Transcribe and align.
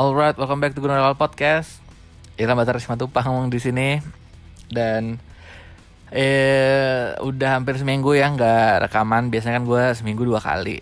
Alright, 0.00 0.32
welcome 0.40 0.64
back 0.64 0.72
to 0.72 0.80
Gunung 0.80 0.96
Podcast. 1.12 1.76
Ilham 2.40 2.56
Batar 2.56 2.80
Simatupang 2.80 3.52
di 3.52 3.60
sini 3.60 4.00
dan 4.72 5.20
eh 6.08 7.12
udah 7.20 7.60
hampir 7.60 7.76
seminggu 7.76 8.16
ya 8.16 8.32
nggak 8.32 8.88
rekaman. 8.88 9.28
Biasanya 9.28 9.60
kan 9.60 9.68
gue 9.68 9.84
seminggu 9.92 10.24
dua 10.24 10.40
kali. 10.40 10.80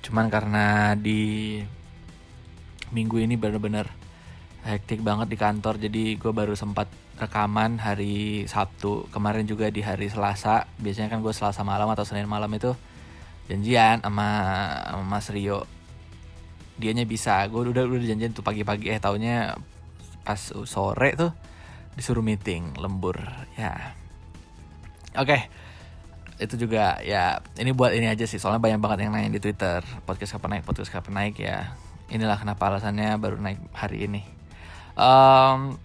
Cuman 0.00 0.32
karena 0.32 0.96
di 0.96 1.60
minggu 2.96 3.20
ini 3.20 3.36
bener-bener 3.36 3.92
hektik 4.64 5.04
banget 5.04 5.28
di 5.28 5.36
kantor, 5.36 5.76
jadi 5.76 6.16
gue 6.16 6.32
baru 6.32 6.56
sempat 6.56 6.88
rekaman 7.20 7.76
hari 7.76 8.48
Sabtu. 8.48 9.12
Kemarin 9.12 9.44
juga 9.44 9.68
di 9.68 9.84
hari 9.84 10.08
Selasa. 10.08 10.64
Biasanya 10.80 11.12
kan 11.12 11.20
gue 11.20 11.36
Selasa 11.36 11.60
malam 11.60 11.92
atau 11.92 12.08
Senin 12.08 12.24
malam 12.24 12.48
itu 12.56 12.72
janjian 13.52 14.00
sama, 14.00 14.28
sama 14.88 15.04
Mas 15.04 15.28
Rio 15.28 15.75
dianya 16.76 17.04
bisa. 17.08 17.42
Gue 17.48 17.68
udah 17.68 17.84
udah 17.84 18.06
janjian 18.06 18.32
tuh 18.32 18.44
pagi-pagi. 18.44 18.92
Eh 18.92 19.00
taunya 19.00 19.56
pas 20.26 20.38
sore 20.66 21.10
tuh 21.16 21.32
disuruh 21.96 22.24
meeting 22.24 22.76
lembur. 22.76 23.20
Ya. 23.56 23.96
Oke. 25.16 25.36
Okay. 25.36 25.42
itu 26.36 26.68
juga 26.68 27.00
ya 27.00 27.40
ini 27.56 27.72
buat 27.72 27.96
ini 27.96 28.12
aja 28.12 28.28
sih. 28.28 28.36
Soalnya 28.36 28.60
banyak 28.60 28.76
banget 28.76 29.08
yang 29.08 29.16
nanya 29.16 29.32
di 29.32 29.40
twitter. 29.40 29.80
Podcast 30.04 30.36
kapan 30.36 30.60
naik 30.60 30.68
podcast 30.68 30.92
kapan 30.92 31.14
naik 31.16 31.40
ya. 31.40 31.72
Inilah 32.12 32.36
kenapa 32.36 32.68
alasannya 32.68 33.16
baru 33.16 33.40
naik 33.40 33.72
hari 33.72 34.04
ini. 34.04 34.20
Um, 35.00 35.80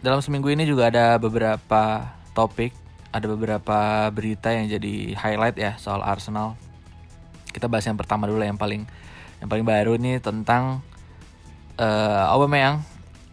dalam 0.00 0.24
seminggu 0.24 0.48
ini 0.48 0.64
juga 0.64 0.88
ada 0.88 1.20
beberapa 1.20 2.16
topik 2.32 2.72
ada 3.10 3.26
beberapa 3.26 4.06
berita 4.14 4.54
yang 4.54 4.70
jadi 4.70 5.18
highlight 5.18 5.58
ya 5.58 5.74
soal 5.82 6.00
Arsenal. 6.02 6.54
Kita 7.50 7.66
bahas 7.66 7.82
yang 7.90 7.98
pertama 7.98 8.30
dulu 8.30 8.38
yang 8.38 8.54
paling 8.58 8.86
yang 9.40 9.48
paling 9.48 9.66
baru 9.66 9.96
nih 9.96 10.20
tentang 10.20 10.84
uh, 11.80 12.32
Aubameyang 12.32 12.84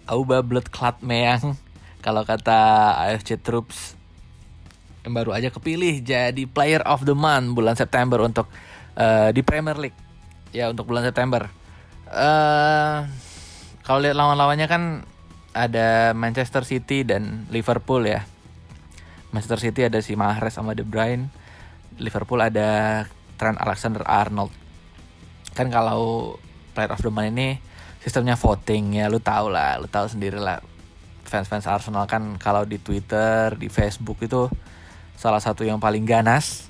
Auba 0.07 0.39
Blood 0.39 0.71
Clot 0.71 1.03
Meyang 1.03 1.55
kalau 2.05 2.23
kata 2.23 2.95
AFC 3.07 3.35
Troops 3.39 3.99
yang 5.07 5.15
baru 5.15 5.31
aja 5.31 5.47
kepilih 5.47 6.03
jadi 6.03 6.43
Player 6.51 6.83
of 6.83 7.07
the 7.07 7.15
Month 7.15 7.55
bulan 7.55 7.79
September 7.79 8.19
untuk 8.19 8.51
uh, 8.99 9.31
di 9.31 9.39
Premier 9.39 9.79
League. 9.79 9.95
Ya 10.51 10.67
untuk 10.67 10.83
bulan 10.91 11.07
September. 11.07 11.47
Uh, 12.11 13.07
kalau 13.87 14.03
lihat 14.03 14.19
lawan-lawannya 14.19 14.67
kan 14.67 15.07
ada 15.55 16.11
Manchester 16.11 16.67
City 16.67 17.07
dan 17.07 17.47
Liverpool 17.47 18.03
ya. 18.03 18.27
Manchester 19.31 19.63
City 19.63 19.87
ada 19.87 20.03
si 20.03 20.19
Mahrez 20.19 20.59
sama 20.59 20.75
De 20.75 20.83
Bruyne. 20.83 21.31
Liverpool 22.03 22.43
ada 22.43 23.03
Trent 23.39 23.55
Alexander 23.63 24.03
Arnold 24.03 24.51
kan 25.57 25.73
kalau 25.73 26.37
player 26.77 26.93
of 26.93 27.01
the 27.01 27.09
month 27.09 27.33
ini 27.33 27.57
sistemnya 28.05 28.37
voting 28.37 29.01
ya 29.01 29.09
lu 29.09 29.17
tau 29.17 29.49
lah 29.49 29.81
lu 29.81 29.89
tau 29.89 30.05
sendiri 30.05 30.37
lah. 30.37 30.61
Fans-fans 31.27 31.67
Arsenal 31.67 32.07
kan 32.07 32.39
kalau 32.39 32.63
di 32.63 32.79
Twitter 32.79 33.51
di 33.57 33.67
Facebook 33.67 34.21
itu 34.23 34.47
salah 35.17 35.41
satu 35.43 35.65
yang 35.65 35.81
paling 35.81 36.07
ganas 36.07 36.69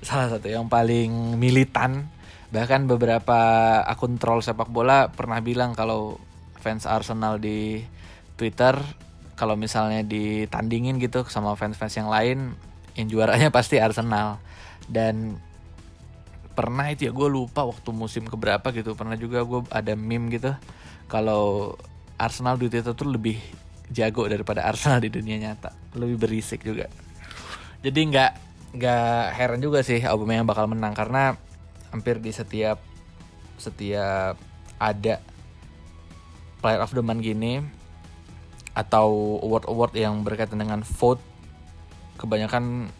salah 0.00 0.32
satu 0.32 0.48
yang 0.48 0.70
paling 0.70 1.36
militan. 1.36 2.08
Bahkan 2.50 2.90
beberapa 2.90 3.38
akun 3.86 4.18
troll 4.18 4.42
sepak 4.42 4.72
bola 4.72 5.12
pernah 5.12 5.38
bilang 5.38 5.76
kalau 5.76 6.18
fans 6.58 6.88
Arsenal 6.88 7.38
di 7.38 7.84
Twitter 8.34 8.74
kalau 9.38 9.56
misalnya 9.56 10.04
ditandingin 10.04 11.00
gitu 11.00 11.24
sama 11.28 11.56
fans-fans 11.56 11.96
yang 11.96 12.10
lain 12.12 12.56
yang 12.98 13.06
juaranya 13.06 13.48
pasti 13.56 13.78
Arsenal. 13.78 14.40
Dan 14.90 15.38
pernah 16.60 16.92
itu 16.92 17.08
ya 17.08 17.12
gue 17.16 17.28
lupa 17.32 17.64
waktu 17.64 17.88
musim 17.96 18.28
keberapa 18.28 18.68
gitu. 18.76 18.92
Pernah 18.92 19.16
juga 19.16 19.40
gue 19.48 19.64
ada 19.72 19.96
meme 19.96 20.28
gitu 20.36 20.52
kalau 21.08 21.72
Arsenal 22.20 22.60
di 22.60 22.68
Twitter 22.68 22.92
tuh 22.92 23.08
lebih 23.08 23.40
jago 23.88 24.28
daripada 24.28 24.68
Arsenal 24.68 25.00
di 25.00 25.08
dunia 25.08 25.40
nyata. 25.40 25.72
Lebih 25.96 26.20
berisik 26.20 26.60
juga. 26.60 26.92
Jadi 27.80 28.00
nggak 28.12 28.32
nggak 28.76 29.22
heran 29.40 29.64
juga 29.64 29.80
sih 29.80 30.04
albumnya 30.04 30.44
yang 30.44 30.50
bakal 30.52 30.68
menang 30.68 30.92
karena 30.92 31.34
hampir 31.90 32.20
di 32.20 32.30
setiap 32.30 32.78
setiap 33.56 34.36
ada 34.76 35.18
player 36.60 36.84
of 36.84 36.92
the 36.92 37.00
month 37.00 37.24
gini 37.24 37.64
atau 38.76 39.40
award-award 39.42 39.96
yang 39.98 40.22
berkaitan 40.22 40.60
dengan 40.60 40.86
vote 40.86 41.18
kebanyakan 42.20 42.92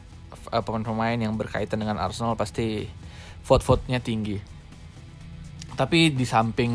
eh, 0.51 0.63
pemain-pemain 0.65 1.21
yang 1.21 1.37
berkaitan 1.39 1.79
dengan 1.79 2.01
Arsenal 2.01 2.35
pasti 2.35 2.91
vote-vote-nya 3.45 4.01
tinggi. 4.03 4.39
Tapi 5.77 6.13
di 6.13 6.27
samping 6.29 6.73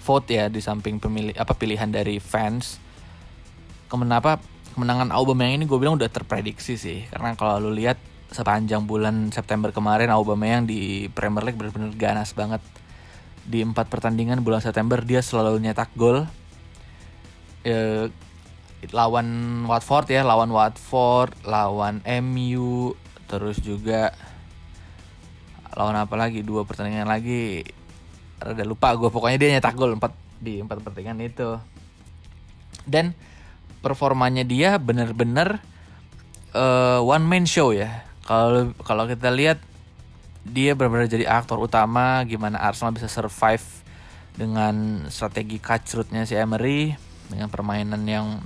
vote 0.00 0.28
ya, 0.32 0.48
di 0.48 0.58
samping 0.64 0.96
pemilih 0.96 1.36
apa 1.36 1.52
pilihan 1.52 1.92
dari 1.92 2.16
fans, 2.16 2.80
kenapa 3.90 4.40
kemenangan 4.72 5.12
Aubameyang 5.12 5.60
ini 5.60 5.64
gue 5.68 5.78
bilang 5.78 5.98
udah 5.98 6.08
terprediksi 6.08 6.78
sih. 6.78 7.04
Karena 7.10 7.36
kalau 7.36 7.60
lu 7.68 7.70
lihat 7.74 7.98
sepanjang 8.30 8.86
bulan 8.86 9.34
September 9.34 9.74
kemarin 9.74 10.08
Aubameyang 10.08 10.64
di 10.64 11.10
Premier 11.10 11.42
League 11.42 11.58
benar-benar 11.58 11.92
ganas 11.98 12.30
banget. 12.32 12.62
Di 13.44 13.66
empat 13.66 13.90
pertandingan 13.90 14.46
bulan 14.46 14.62
September 14.62 15.02
dia 15.02 15.20
selalu 15.20 15.58
nyetak 15.58 15.90
gol. 15.98 16.24
E, 17.66 18.08
lawan 18.94 19.28
Watford 19.68 20.08
ya, 20.08 20.24
lawan 20.24 20.48
Watford, 20.48 21.36
lawan 21.44 22.00
MU, 22.24 22.96
terus 23.28 23.60
juga 23.60 24.14
lawan 25.74 25.96
apa 25.98 26.14
lagi? 26.18 26.42
Dua 26.42 26.66
pertandingan 26.66 27.06
lagi. 27.06 27.62
Rada 28.40 28.64
lupa 28.64 28.96
gue 28.96 29.12
pokoknya 29.12 29.36
dia 29.36 29.48
nyetak 29.58 29.76
gol 29.76 29.94
empat 29.94 30.12
di 30.40 30.64
empat 30.64 30.80
pertandingan 30.80 31.20
itu. 31.22 31.60
Dan 32.88 33.12
performanya 33.84 34.44
dia 34.44 34.80
bener-bener 34.80 35.60
uh, 36.56 37.00
one 37.04 37.24
man 37.26 37.44
show 37.44 37.70
ya. 37.70 38.04
Kalau 38.24 38.72
kalau 38.82 39.04
kita 39.10 39.28
lihat 39.32 39.58
dia 40.46 40.72
benar-benar 40.72 41.10
jadi 41.10 41.28
aktor 41.28 41.60
utama 41.60 42.24
gimana 42.24 42.56
Arsenal 42.56 42.96
bisa 42.96 43.12
survive 43.12 43.62
dengan 44.32 45.04
strategi 45.12 45.60
kacrutnya 45.60 46.24
si 46.24 46.32
Emery 46.32 46.96
dengan 47.28 47.52
permainan 47.52 48.00
yang 48.08 48.40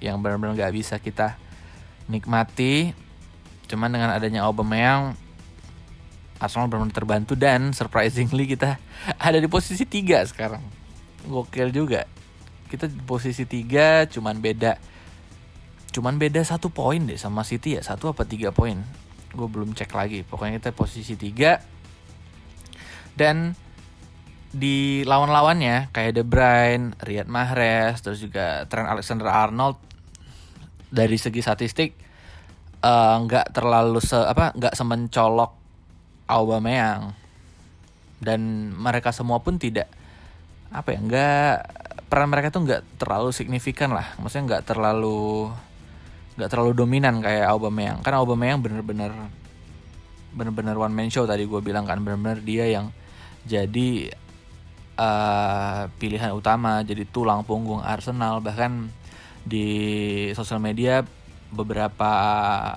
yang 0.00 0.16
benar-benar 0.24 0.56
gak 0.56 0.72
bisa 0.72 0.96
kita 0.96 1.36
nikmati. 2.08 2.96
Cuman 3.68 3.92
dengan 3.92 4.10
adanya 4.10 4.48
Aubameyang 4.48 5.14
Arsenal 6.40 6.72
benar-benar 6.72 6.96
terbantu 6.96 7.36
dan 7.36 7.76
surprisingly 7.76 8.48
kita 8.48 8.80
ada 9.20 9.38
di 9.38 9.46
posisi 9.46 9.84
tiga 9.84 10.24
sekarang. 10.24 10.64
Gokil 11.28 11.70
juga. 11.70 12.08
Kita 12.66 12.88
di 12.88 13.02
posisi 13.04 13.44
tiga 13.44 14.08
cuman 14.08 14.40
beda 14.40 14.80
cuman 15.90 16.22
beda 16.22 16.46
satu 16.46 16.70
poin 16.70 17.02
deh 17.02 17.18
sama 17.18 17.42
City 17.42 17.74
ya 17.74 17.82
satu 17.82 18.14
apa 18.14 18.22
tiga 18.22 18.54
poin 18.54 18.78
gue 19.34 19.48
belum 19.50 19.74
cek 19.74 19.90
lagi 19.90 20.22
pokoknya 20.22 20.62
kita 20.62 20.70
posisi 20.70 21.18
tiga 21.18 21.58
dan 23.18 23.58
di 24.50 25.06
lawan-lawannya 25.06 25.94
kayak 25.94 26.18
De 26.18 26.24
Bruyne, 26.26 26.98
Riyad 26.98 27.30
Mahrez, 27.30 28.02
terus 28.02 28.18
juga 28.18 28.66
Trent 28.66 28.90
Alexander-Arnold 28.90 29.78
dari 30.90 31.14
segi 31.14 31.38
statistik 31.38 31.94
eh, 32.82 33.14
nggak 33.22 33.46
uh, 33.46 33.52
terlalu 33.54 34.02
se 34.02 34.18
apa 34.18 34.50
nggak 34.58 34.74
semencolok 34.74 35.59
Aubameyang 36.30 37.12
dan 38.20 38.70
mereka 38.76 39.10
semua 39.10 39.40
pun 39.40 39.56
tidak 39.56 39.88
apa 40.70 40.94
ya 40.94 40.98
nggak 41.02 41.54
peran 42.06 42.28
mereka 42.30 42.50
tuh 42.50 42.62
nggak 42.66 42.82
terlalu 42.98 43.30
signifikan 43.30 43.90
lah. 43.94 44.14
Maksudnya 44.18 44.58
nggak 44.58 44.64
terlalu 44.66 45.50
nggak 46.38 46.50
terlalu 46.50 46.72
dominan 46.74 47.22
kayak 47.22 47.46
Aubameyang 47.50 48.02
karena 48.02 48.18
Aubameyang 48.22 48.58
bener-bener 48.62 49.12
bener-bener 50.30 50.78
one 50.78 50.94
man 50.94 51.10
show 51.10 51.26
tadi 51.26 51.46
gue 51.46 51.60
bilang 51.62 51.86
kan. 51.86 52.02
Bener-bener 52.02 52.42
dia 52.42 52.66
yang 52.66 52.94
jadi 53.46 54.10
uh, 54.98 55.90
pilihan 55.98 56.34
utama 56.34 56.82
jadi 56.82 57.06
tulang 57.06 57.46
punggung 57.46 57.82
Arsenal. 57.82 58.42
Bahkan 58.42 58.90
di 59.46 59.66
sosial 60.34 60.60
media 60.60 61.06
beberapa 61.50 62.10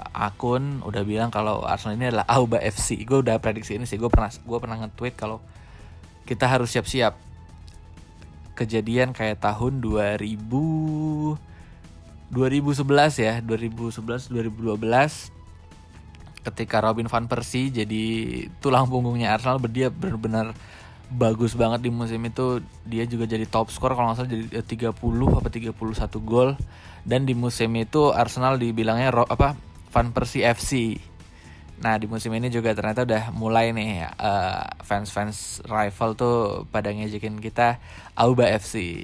akun 0.10 0.82
udah 0.82 1.06
bilang 1.06 1.30
kalau 1.30 1.62
Arsenal 1.62 1.98
ini 1.98 2.10
adalah 2.10 2.26
Auba 2.26 2.58
FC. 2.58 3.06
Gue 3.06 3.22
udah 3.22 3.38
prediksi 3.38 3.78
ini 3.78 3.86
sih. 3.86 4.02
Gue 4.02 4.10
pernah 4.10 4.34
gue 4.34 4.58
pernah 4.60 4.78
nge-tweet 4.82 5.14
kalau 5.14 5.38
kita 6.26 6.50
harus 6.50 6.74
siap-siap 6.74 7.14
kejadian 8.54 9.14
kayak 9.14 9.42
tahun 9.42 9.82
2000 9.82 10.34
2011 12.34 13.22
ya, 13.22 13.34
2011 13.46 14.34
2012 14.34 15.34
ketika 16.44 16.84
Robin 16.84 17.08
van 17.08 17.26
Persie 17.32 17.72
jadi 17.72 18.04
tulang 18.60 18.90
punggungnya 18.92 19.32
Arsenal 19.38 19.64
dia 19.72 19.88
benar-benar 19.88 20.52
bagus 21.12 21.54
banget 21.54 21.84
di 21.84 21.92
musim 21.92 22.24
itu 22.26 22.64
dia 22.88 23.04
juga 23.04 23.28
jadi 23.28 23.44
top 23.46 23.70
skor 23.70 23.94
kalau 23.94 24.12
nggak 24.12 24.24
salah 24.24 24.32
jadi 24.32 24.46
30 24.94 25.40
apa 25.40 25.50
31 25.52 25.76
gol 26.24 26.56
dan 27.04 27.28
di 27.28 27.36
musim 27.36 27.70
itu 27.76 28.12
Arsenal 28.16 28.56
dibilangnya 28.56 29.12
apa 29.12 29.60
Van 29.94 30.10
Persie 30.10 30.48
FC 30.48 30.98
Nah 31.84 32.00
di 32.00 32.08
musim 32.08 32.32
ini 32.32 32.48
juga 32.48 32.72
ternyata 32.72 33.04
udah 33.04 33.24
mulai 33.36 33.76
nih 33.76 34.08
uh, 34.08 34.64
fans-fans 34.80 35.60
rival 35.68 36.16
tuh 36.16 36.64
pada 36.72 36.88
ngejekin 36.88 37.44
kita 37.44 37.76
Auba 38.16 38.48
FC. 38.56 39.04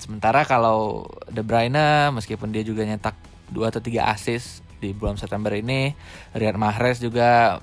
Sementara 0.00 0.42
kalau 0.42 1.06
De 1.30 1.46
Bruyne 1.46 2.10
meskipun 2.10 2.50
dia 2.50 2.66
juga 2.66 2.82
nyetak 2.82 3.14
2 3.54 3.70
atau 3.70 3.78
3 3.78 4.10
assist 4.10 4.66
di 4.82 4.90
bulan 4.90 5.14
September 5.14 5.54
ini, 5.54 5.94
Riyad 6.34 6.58
Mahrez 6.58 6.98
juga 6.98 7.62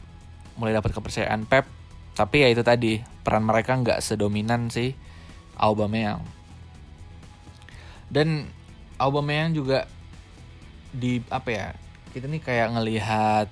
mulai 0.56 0.72
dapat 0.72 0.96
kepercayaan 0.96 1.44
Pep. 1.44 1.68
Tapi 2.14 2.46
ya 2.46 2.48
itu 2.54 2.62
tadi 2.62 3.02
peran 3.26 3.46
mereka 3.46 3.74
nggak 3.74 4.02
sedominan 4.02 4.70
sih 4.70 4.94
Aubameyang. 5.58 6.22
Dan 8.14 8.46
Aubameyang 9.02 9.58
juga 9.58 9.90
di 10.94 11.18
apa 11.34 11.50
ya 11.50 11.68
kita 12.14 12.30
nih 12.30 12.42
kayak 12.46 12.78
ngelihat 12.78 13.48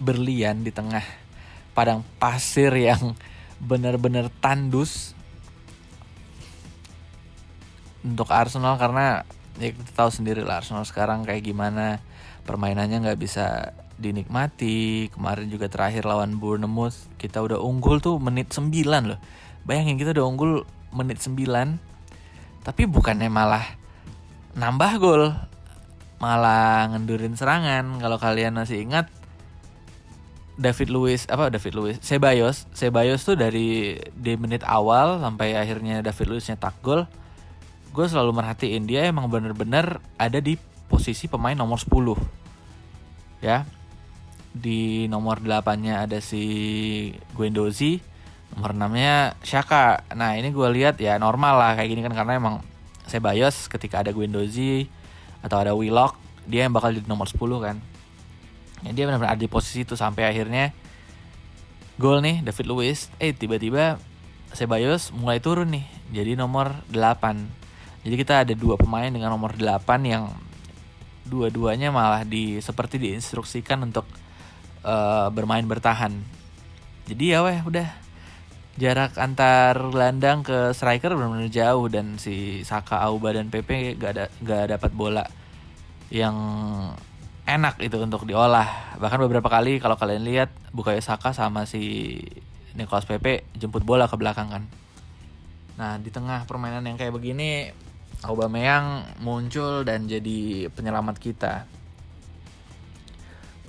berlian 0.00 0.64
di 0.64 0.72
tengah 0.72 1.04
padang 1.76 2.00
pasir 2.16 2.72
yang 2.72 3.12
benar-benar 3.60 4.32
tandus 4.40 5.12
untuk 8.00 8.32
Arsenal 8.32 8.80
karena 8.80 9.28
ya 9.60 9.76
kita 9.76 9.92
tahu 9.92 10.08
sendiri 10.08 10.40
lah 10.40 10.64
Arsenal 10.64 10.88
sekarang 10.88 11.28
kayak 11.28 11.44
gimana 11.44 12.00
permainannya 12.48 13.04
nggak 13.04 13.20
bisa 13.20 13.76
dinikmati 14.00 15.12
kemarin 15.12 15.52
juga 15.52 15.68
terakhir 15.68 16.08
lawan 16.08 16.40
Bournemouth 16.40 17.09
kita 17.20 17.44
udah 17.44 17.60
unggul 17.60 18.00
tuh 18.00 18.16
menit 18.16 18.48
9 18.48 18.72
loh. 19.04 19.20
Bayangin 19.68 20.00
kita 20.00 20.16
udah 20.16 20.24
unggul 20.24 20.64
menit 20.96 21.20
9 21.20 21.36
tapi 22.64 22.88
bukannya 22.88 23.28
malah 23.28 23.76
nambah 24.56 24.92
gol 24.96 25.36
malah 26.16 26.88
ngendurin 26.96 27.36
serangan. 27.36 28.00
Kalau 28.00 28.16
kalian 28.16 28.56
masih 28.56 28.80
ingat 28.80 29.12
David 30.60 30.92
Luiz 30.92 31.24
apa 31.32 31.48
David 31.48 31.72
Luiz 31.72 31.96
Sebayos 32.04 32.68
Sebayos 32.76 33.24
tuh 33.24 33.32
dari 33.32 33.96
di 34.12 34.32
menit 34.36 34.60
awal 34.68 35.16
sampai 35.24 35.56
akhirnya 35.56 36.04
David 36.04 36.36
Luiz 36.36 36.44
nyetak 36.52 36.76
gol 36.84 37.08
gue 37.90 38.06
selalu 38.06 38.36
merhatiin 38.36 38.84
dia 38.84 39.08
emang 39.08 39.32
bener-bener 39.32 39.98
ada 40.20 40.38
di 40.38 40.60
posisi 40.86 41.26
pemain 41.26 41.56
nomor 41.56 41.80
10 41.80 43.40
ya 43.40 43.64
di 44.50 45.06
nomor 45.06 45.38
8 45.42 45.78
nya 45.78 46.02
ada 46.04 46.18
si 46.18 46.42
Guendouzi 47.38 48.02
nomor 48.56 48.74
6 48.74 48.98
nya 48.98 49.38
Shaka 49.46 50.02
nah 50.18 50.34
ini 50.34 50.50
gue 50.50 50.68
lihat 50.74 50.98
ya 50.98 51.16
normal 51.22 51.54
lah 51.54 51.70
kayak 51.78 51.88
gini 51.90 52.02
kan 52.02 52.14
karena 52.14 52.38
emang 52.38 52.56
Sebayos 53.06 53.66
ketika 53.66 54.06
ada 54.06 54.14
Guendouzi 54.14 54.86
atau 55.42 55.58
ada 55.58 55.74
Willock 55.74 56.14
dia 56.46 56.66
yang 56.66 56.74
bakal 56.74 56.94
di 56.94 57.02
nomor 57.06 57.26
10 57.30 57.38
kan. 57.62 57.76
Ya, 58.86 58.90
dia 58.96 59.04
benar-benar 59.06 59.36
ada 59.36 59.42
di 59.42 59.50
posisi 59.50 59.84
itu 59.84 59.92
sampai 59.94 60.24
akhirnya 60.24 60.72
gol 62.00 62.22
nih 62.22 62.42
David 62.42 62.66
Luiz. 62.70 63.12
Eh 63.18 63.34
tiba-tiba 63.34 63.98
Sebayos 64.50 65.14
mulai 65.14 65.38
turun 65.38 65.70
nih 65.70 65.86
jadi 66.10 66.34
nomor 66.34 66.74
8 66.90 68.02
jadi 68.02 68.14
kita 68.18 68.34
ada 68.42 68.54
dua 68.56 68.74
pemain 68.74 69.06
dengan 69.06 69.30
nomor 69.30 69.54
8 69.54 69.78
yang 70.02 70.34
dua-duanya 71.22 71.94
malah 71.94 72.26
di 72.26 72.58
seperti 72.58 72.98
diinstruksikan 72.98 73.78
untuk 73.86 74.02
uh, 74.84 75.28
bermain 75.32 75.64
bertahan. 75.64 76.12
Jadi 77.10 77.34
ya 77.34 77.42
weh 77.42 77.58
udah 77.64 77.88
jarak 78.80 79.18
antar 79.20 79.76
gelandang 79.92 80.40
ke 80.46 80.72
striker 80.72 81.12
benar-benar 81.12 81.52
jauh 81.52 81.90
dan 81.90 82.16
si 82.16 82.64
Saka, 82.64 83.02
Auba 83.04 83.36
dan 83.36 83.52
Pepe 83.52 83.98
gak 83.98 84.10
ada 84.16 84.24
gak 84.40 84.72
dapat 84.72 84.90
bola 84.94 85.24
yang 86.08 86.36
enak 87.44 87.82
itu 87.82 87.98
untuk 87.98 88.24
diolah. 88.24 88.96
Bahkan 88.96 89.20
beberapa 89.26 89.50
kali 89.50 89.82
kalau 89.82 89.98
kalian 89.98 90.22
lihat 90.22 90.50
Bukayo 90.70 91.02
Saka 91.02 91.34
sama 91.34 91.66
si 91.66 92.14
Nicolas 92.78 93.04
Pepe 93.04 93.44
jemput 93.58 93.82
bola 93.82 94.06
ke 94.06 94.14
belakang 94.14 94.48
kan. 94.48 94.64
Nah, 95.74 95.96
di 95.98 96.12
tengah 96.12 96.44
permainan 96.44 96.84
yang 96.86 97.00
kayak 97.00 97.16
begini 97.16 97.72
Aubameyang 98.20 99.16
muncul 99.24 99.80
dan 99.82 100.04
jadi 100.04 100.68
penyelamat 100.76 101.16
kita. 101.16 101.64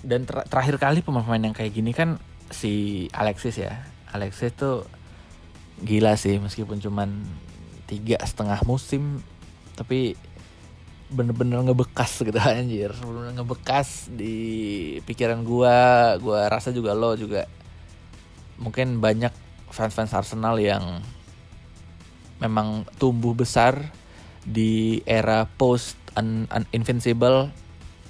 Dan 0.01 0.25
ter 0.25 0.42
terakhir 0.50 0.81
kali 0.81 1.00
pemain-pemain 1.06 1.51
yang 1.51 1.56
kayak 1.56 1.74
gini 1.74 1.94
kan 1.94 2.18
si 2.50 3.06
Alexis 3.13 3.57
ya. 3.62 3.86
Alexis 4.12 4.51
tuh 4.53 4.83
gila 5.81 6.13
sih 6.13 6.38
meskipun 6.38 6.77
cuman 6.77 7.09
tiga 7.89 8.21
setengah 8.21 8.62
musim 8.69 9.19
tapi 9.74 10.13
bener-bener 11.12 11.59
ngebekas 11.65 12.24
gitu 12.24 12.38
anjir 12.45 12.94
bener, 12.94 13.33
-bener 13.33 13.33
ngebekas 13.42 14.13
di 14.13 14.36
pikiran 15.03 15.44
gua 15.44 16.15
gua 16.21 16.48
rasa 16.48 16.71
juga 16.71 16.94
lo 16.95 17.18
juga 17.18 17.50
mungkin 18.62 19.01
banyak 19.01 19.33
fans-fans 19.74 20.13
Arsenal 20.13 20.62
yang 20.62 21.01
memang 22.38 22.86
tumbuh 23.01 23.33
besar 23.33 23.92
di 24.45 25.01
era 25.06 25.45
post 25.45 25.98
un, 26.18 26.45
un, 26.50 26.63
invincible 26.74 27.50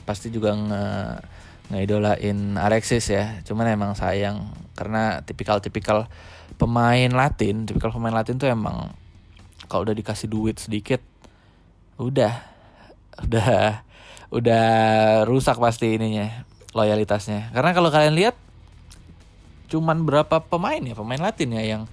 pasti 0.06 0.28
juga 0.28 0.56
nge 0.56 0.86
ngeidolain 1.72 2.60
Alexis 2.60 3.08
ya. 3.08 3.40
Cuman 3.48 3.72
emang 3.72 3.96
sayang 3.96 4.52
karena 4.76 5.24
tipikal-tipikal 5.24 6.12
pemain 6.60 7.10
Latin 7.10 7.66
tipikal 7.66 7.90
pemain 7.90 8.14
Latin 8.14 8.38
tuh 8.38 8.46
emang 8.52 8.94
kalau 9.66 9.88
udah 9.88 9.96
dikasih 9.96 10.28
duit 10.30 10.60
sedikit 10.60 11.00
udah 11.98 12.34
udah 13.26 13.82
udah 14.32 14.68
rusak 15.28 15.58
pasti 15.60 15.96
ininya 15.96 16.46
loyalitasnya. 16.72 17.52
Karena 17.52 17.72
kalau 17.76 17.90
kalian 17.92 18.16
lihat 18.16 18.36
cuman 19.72 20.04
berapa 20.04 20.44
pemain 20.44 20.84
ya 20.84 20.96
pemain 20.96 21.20
Latin 21.20 21.56
ya 21.56 21.64
yang 21.64 21.84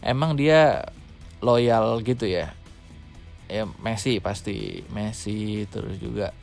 emang 0.00 0.36
dia 0.36 0.88
loyal 1.44 2.00
gitu 2.00 2.24
ya. 2.28 2.52
Ya 3.46 3.62
Messi 3.78 4.18
pasti 4.18 4.82
Messi 4.90 5.70
terus 5.70 6.02
juga 6.02 6.34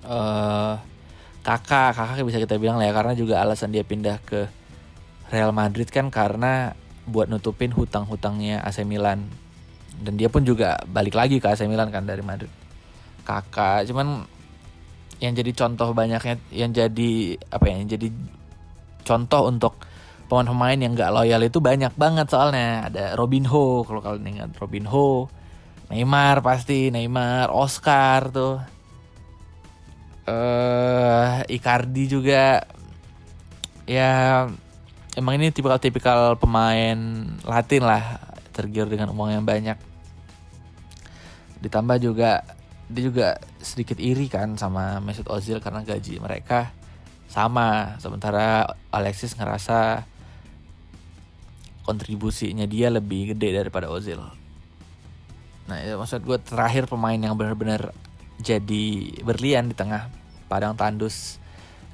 eh 0.00 0.08
uh, 0.08 0.89
kakak 1.40 1.96
kakak 1.96 2.24
bisa 2.26 2.38
kita 2.40 2.60
bilang 2.60 2.76
lah 2.76 2.88
ya 2.88 2.92
karena 2.92 3.12
juga 3.16 3.40
alasan 3.40 3.72
dia 3.72 3.84
pindah 3.84 4.20
ke 4.24 4.48
Real 5.30 5.54
Madrid 5.54 5.88
kan 5.88 6.10
karena 6.10 6.74
buat 7.06 7.30
nutupin 7.30 7.70
hutang-hutangnya 7.70 8.60
AC 8.66 8.82
Milan. 8.82 9.30
Dan 10.00 10.16
dia 10.16 10.32
pun 10.32 10.42
juga 10.42 10.80
balik 10.88 11.14
lagi 11.14 11.38
ke 11.38 11.46
AC 11.46 11.64
Milan 11.70 11.88
kan 11.94 12.04
dari 12.04 12.20
Madrid. 12.20 12.50
Kakak 13.22 13.86
cuman 13.86 14.26
yang 15.20 15.36
jadi 15.36 15.52
contoh 15.52 15.92
banyaknya 15.92 16.40
yang 16.50 16.72
jadi 16.72 17.36
apa 17.52 17.64
ya 17.68 17.74
yang 17.84 17.88
jadi 17.92 18.08
contoh 19.04 19.52
untuk 19.52 19.74
pemain-pemain 20.32 20.78
yang 20.80 20.94
gak 20.96 21.12
loyal 21.12 21.42
itu 21.44 21.58
banyak 21.60 21.92
banget 21.94 22.26
soalnya. 22.32 22.88
Ada 22.88 23.14
Robinho 23.14 23.84
kalau 23.84 24.00
kalian 24.00 24.40
ingat 24.40 24.50
Robinho 24.56 25.28
Neymar 25.90 26.38
pasti 26.40 26.94
Neymar 26.94 27.50
Oscar 27.50 28.30
tuh 28.30 28.62
uh, 30.26 31.40
Icardi 31.46 32.04
juga. 32.10 32.64
Ya 33.88 34.46
emang 35.18 35.34
ini 35.40 35.50
tipikal-tipikal 35.50 36.38
pemain 36.38 36.98
Latin 37.42 37.82
lah 37.82 38.20
tergiur 38.54 38.86
dengan 38.86 39.10
uang 39.14 39.30
yang 39.40 39.44
banyak. 39.46 39.78
Ditambah 41.60 41.96
juga 42.00 42.44
dia 42.90 43.02
juga 43.06 43.28
sedikit 43.62 44.02
iri 44.02 44.26
kan 44.26 44.58
sama 44.58 44.98
Mesut 44.98 45.26
Ozil 45.30 45.62
karena 45.62 45.86
gaji 45.86 46.18
mereka 46.18 46.74
sama. 47.30 47.96
Sementara 48.02 48.74
Alexis 48.90 49.38
ngerasa 49.38 50.02
kontribusinya 51.86 52.66
dia 52.66 52.90
lebih 52.90 53.34
gede 53.34 53.62
daripada 53.62 53.90
Ozil. 53.90 54.20
Nah, 55.70 55.78
ya, 55.78 55.94
maksud 55.94 56.26
gue 56.26 56.38
terakhir 56.42 56.90
pemain 56.90 57.14
yang 57.14 57.38
benar-benar 57.38 57.94
jadi 58.40 58.84
berlian 59.20 59.68
di 59.68 59.76
tengah 59.76 60.08
padang 60.48 60.74
tandus 60.74 61.38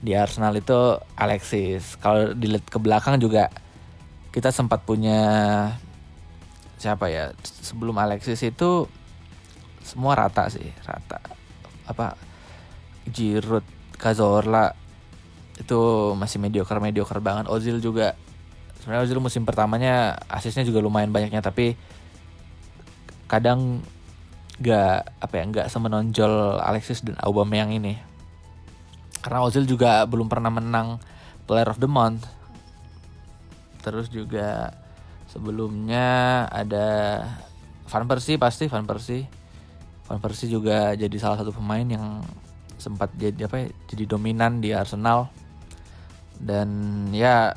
di 0.00 0.14
Arsenal 0.14 0.54
itu 0.56 0.96
Alexis. 1.18 1.98
Kalau 1.98 2.32
dilihat 2.32 2.70
ke 2.70 2.78
belakang 2.78 3.18
juga 3.18 3.50
kita 4.30 4.52
sempat 4.52 4.84
punya 4.84 5.18
siapa 6.76 7.08
ya 7.08 7.32
sebelum 7.42 7.96
Alexis 7.96 8.40
itu 8.44 8.84
semua 9.80 10.12
rata 10.12 10.52
sih 10.52 10.68
rata 10.84 11.16
apa 11.88 12.18
Giroud 13.08 13.64
Cazorla 13.96 14.76
itu 15.56 15.80
masih 16.12 16.36
mediocre 16.36 16.76
mediocre 16.82 17.16
banget 17.24 17.48
Ozil 17.48 17.80
juga 17.80 18.12
sebenarnya 18.76 19.08
Ozil 19.08 19.24
musim 19.24 19.48
pertamanya 19.48 20.20
asisnya 20.28 20.68
juga 20.68 20.84
lumayan 20.84 21.16
banyaknya 21.16 21.40
tapi 21.40 21.78
kadang 23.24 23.80
gak 24.56 25.20
apa 25.20 25.34
ya 25.36 25.44
nggak 25.44 25.68
semenonjol 25.68 26.60
Alexis 26.60 27.04
dan 27.04 27.16
Aubameyang 27.20 27.76
ini. 27.76 28.00
Karena 29.20 29.42
Ozil 29.42 29.66
juga 29.66 30.06
belum 30.06 30.30
pernah 30.30 30.48
menang 30.48 31.02
Player 31.44 31.68
of 31.68 31.82
the 31.82 31.90
Month. 31.90 32.26
Terus 33.82 34.10
juga 34.10 34.74
sebelumnya 35.30 36.46
ada 36.50 36.86
Van 37.86 38.06
Persie 38.06 38.38
pasti 38.38 38.66
Van 38.66 38.86
Persie. 38.86 39.26
Van 40.06 40.22
Persie 40.22 40.50
juga 40.50 40.94
jadi 40.94 41.16
salah 41.18 41.38
satu 41.38 41.50
pemain 41.50 41.82
yang 41.82 42.22
sempat 42.78 43.10
jadi 43.18 43.50
apa 43.50 43.66
ya, 43.66 43.66
jadi 43.90 44.04
dominan 44.14 44.62
di 44.62 44.70
Arsenal. 44.70 45.30
Dan 46.36 46.68
ya 47.10 47.56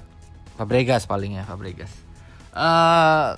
Fabregas 0.57 1.05
paling 1.05 1.37
ya 1.37 1.43
Fabregas. 1.45 1.91
Uh, 2.49 3.37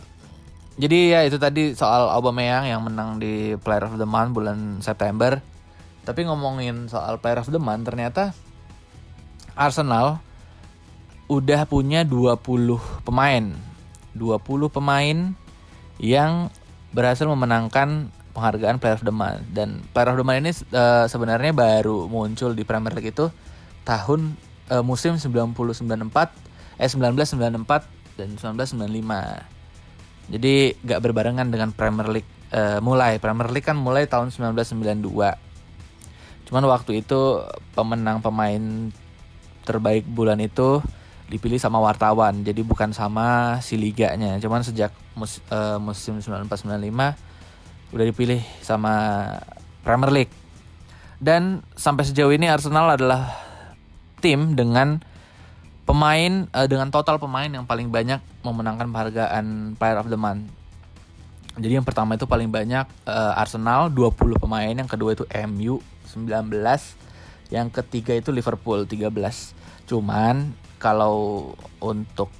jadi 0.79 0.99
ya 1.11 1.19
itu 1.27 1.35
tadi 1.35 1.75
soal 1.75 2.07
Aubameyang 2.15 2.63
yang 2.63 2.81
menang 2.87 3.19
di 3.19 3.59
Player 3.59 3.91
of 3.91 3.99
the 3.99 4.07
Month 4.07 4.31
bulan 4.31 4.79
September. 4.79 5.43
Tapi 6.07 6.23
ngomongin 6.23 6.87
soal 6.87 7.19
Player 7.19 7.43
of 7.43 7.51
the 7.51 7.59
Month 7.59 7.91
ternyata 7.91 8.31
Arsenal 9.51 10.23
udah 11.27 11.67
punya 11.67 12.07
20 12.07 12.39
pemain. 13.03 13.51
20 14.15 14.71
pemain 14.71 15.17
yang 15.99 16.47
berhasil 16.95 17.27
memenangkan 17.27 18.11
penghargaan 18.31 18.79
Player 18.79 18.95
of 18.95 19.03
the 19.03 19.15
Month. 19.15 19.43
Dan 19.51 19.83
Player 19.91 20.15
of 20.15 20.19
the 20.19 20.25
Month 20.27 20.39
ini 20.39 20.51
uh, 20.71 21.05
sebenarnya 21.11 21.51
baru 21.51 22.07
muncul 22.07 22.55
di 22.55 22.63
Premier 22.63 22.95
League 22.95 23.11
itu 23.11 23.27
tahun 23.83 24.39
uh, 24.71 24.83
musim 24.83 25.19
1994 25.19 26.79
eh 26.79 26.87
1994 26.87 28.17
dan 28.17 28.27
1995. 28.39 29.60
Jadi 30.27 30.77
gak 30.85 31.01
berbarengan 31.01 31.49
dengan 31.49 31.73
Premier 31.73 32.07
League 32.11 32.29
uh, 32.51 32.79
mulai 32.83 33.17
Premier 33.17 33.49
League 33.49 33.65
kan 33.65 33.79
mulai 33.79 34.05
tahun 34.05 34.29
1992. 34.29 35.01
Cuman 36.51 36.63
waktu 36.67 37.01
itu 37.01 37.41
pemenang 37.73 38.19
pemain 38.19 38.91
terbaik 39.63 40.03
bulan 40.05 40.41
itu 40.43 40.83
dipilih 41.31 41.55
sama 41.55 41.79
wartawan 41.79 42.43
jadi 42.43 42.59
bukan 42.59 42.91
sama 42.91 43.55
si 43.63 43.79
liganya 43.79 44.35
cuman 44.43 44.67
sejak 44.67 44.91
mus, 45.15 45.39
uh, 45.47 45.79
musim 45.79 46.19
94-95 46.19 47.95
udah 47.95 48.05
dipilih 48.11 48.43
sama 48.59 48.93
Premier 49.83 50.11
League. 50.11 50.33
Dan 51.21 51.61
sampai 51.77 52.03
sejauh 52.03 52.33
ini 52.33 52.49
Arsenal 52.49 52.97
adalah 52.97 53.29
tim 54.19 54.57
dengan 54.57 55.05
pemain 55.83 56.47
uh, 56.53 56.67
dengan 56.69 56.87
total 56.93 57.17
pemain 57.17 57.49
yang 57.49 57.65
paling 57.65 57.89
banyak 57.89 58.21
memenangkan 58.45 58.87
penghargaan 58.89 59.75
Player 59.75 59.97
of 59.99 60.07
the 60.07 60.19
Month. 60.19 60.49
Jadi 61.59 61.75
yang 61.75 61.83
pertama 61.83 62.15
itu 62.15 62.23
paling 62.23 62.47
banyak 62.47 62.87
uh, 63.03 63.33
Arsenal 63.35 63.91
20 63.91 64.39
pemain, 64.39 64.71
yang 64.71 64.87
kedua 64.87 65.11
itu 65.11 65.27
MU 65.51 65.83
19, 66.07 66.47
yang 67.51 67.67
ketiga 67.67 68.15
itu 68.15 68.31
Liverpool 68.31 68.87
13. 68.87 69.11
Cuman 69.83 70.55
kalau 70.79 71.51
untuk 71.83 72.31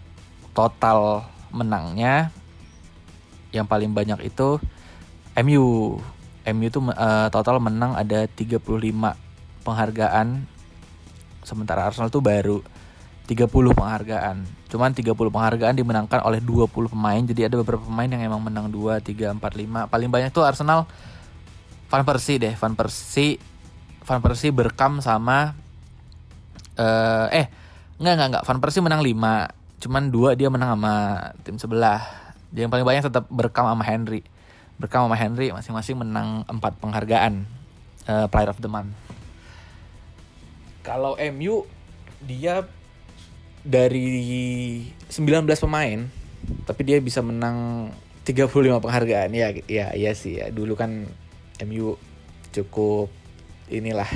total 0.56 1.28
menangnya 1.52 2.32
yang 3.52 3.68
paling 3.68 3.92
banyak 3.92 4.32
itu 4.32 4.64
MU 5.36 6.00
MU 6.42 6.68
tuh 6.74 6.82
uh, 6.96 7.28
total 7.30 7.60
menang 7.60 7.94
ada 7.94 8.26
35 8.26 8.64
penghargaan 9.62 10.48
sementara 11.46 11.86
Arsenal 11.86 12.10
tuh 12.10 12.24
baru 12.24 12.64
30 13.32 13.48
penghargaan. 13.48 14.44
Cuman 14.68 14.92
30 14.92 15.16
penghargaan 15.16 15.72
dimenangkan 15.80 16.20
oleh 16.28 16.44
20 16.44 16.68
pemain. 16.92 17.22
Jadi 17.24 17.48
ada 17.48 17.56
beberapa 17.56 17.80
pemain 17.80 18.12
yang 18.12 18.20
emang 18.28 18.44
menang 18.44 18.68
2, 18.68 19.00
3, 19.00 19.40
4, 19.40 19.40
5. 19.40 19.88
Paling 19.88 20.10
banyak 20.12 20.36
tuh 20.36 20.44
Arsenal 20.44 20.84
Van 21.88 22.04
Persie 22.04 22.36
deh, 22.36 22.52
Van 22.60 22.76
Persie 22.76 23.40
Van 24.04 24.20
Persie 24.20 24.52
berkam 24.52 25.00
sama 25.00 25.56
uh, 26.76 27.28
eh 27.32 27.48
enggak 28.00 28.14
enggak 28.20 28.28
enggak 28.36 28.44
Van 28.44 28.60
Persie 28.60 28.84
menang 28.84 29.00
5. 29.00 29.80
Cuman 29.88 30.04
dua 30.12 30.36
dia 30.36 30.52
menang 30.52 30.76
sama 30.76 30.94
tim 31.48 31.56
sebelah. 31.56 32.04
Dia 32.52 32.68
yang 32.68 32.72
paling 32.72 32.84
banyak 32.84 33.08
tetap 33.08 33.32
berkam 33.32 33.64
sama 33.64 33.88
Henry 33.88 34.28
Berkam 34.82 35.06
sama 35.06 35.14
Henry 35.14 35.54
masing-masing 35.54 36.02
menang 36.02 36.42
empat 36.50 36.74
penghargaan 36.82 37.46
uh, 38.10 38.26
Player 38.28 38.50
of 38.50 38.58
the 38.60 38.68
Month. 38.68 38.98
Kalau 40.82 41.14
MU 41.32 41.70
dia 42.26 42.66
dari 43.62 44.82
19 45.10 45.46
pemain 45.46 46.00
tapi 46.66 46.82
dia 46.82 46.98
bisa 46.98 47.22
menang 47.22 47.90
35 48.26 48.82
penghargaan. 48.82 49.30
Ya 49.34 49.54
ya 49.66 49.94
iya 49.94 50.12
sih 50.14 50.42
ya. 50.42 50.50
Dulu 50.50 50.74
kan 50.78 51.06
MU 51.66 51.98
cukup 52.54 53.10
inilah 53.70 54.08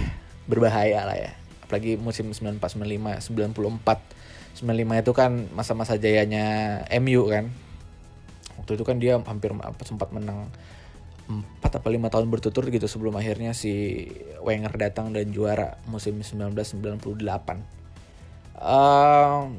berbahaya 0.49 1.05
lah 1.05 1.17
ya. 1.17 1.31
Apalagi 1.65 1.97
musim 1.97 2.29
94 2.29 2.61
95 2.77 3.21
94 3.33 4.61
95 4.61 5.03
itu 5.03 5.11
kan 5.13 5.31
masa-masa 5.53 5.97
jayanya 5.97 6.81
MU 7.01 7.29
kan. 7.29 7.49
Waktu 8.61 8.71
itu 8.79 8.83
kan 8.87 8.97
dia 9.01 9.19
hampir 9.19 9.51
sempat 9.85 10.09
menang 10.13 10.49
empat 11.25 11.81
atau 11.81 11.89
lima 11.89 12.13
tahun 12.13 12.29
berturut 12.29 12.69
gitu 12.69 12.85
sebelum 12.85 13.17
akhirnya 13.17 13.57
si 13.57 14.05
Wenger 14.45 14.77
datang 14.77 15.09
dan 15.09 15.33
juara 15.33 15.81
musim 15.89 16.21
1998. 16.21 17.84
Uh, 18.55 19.51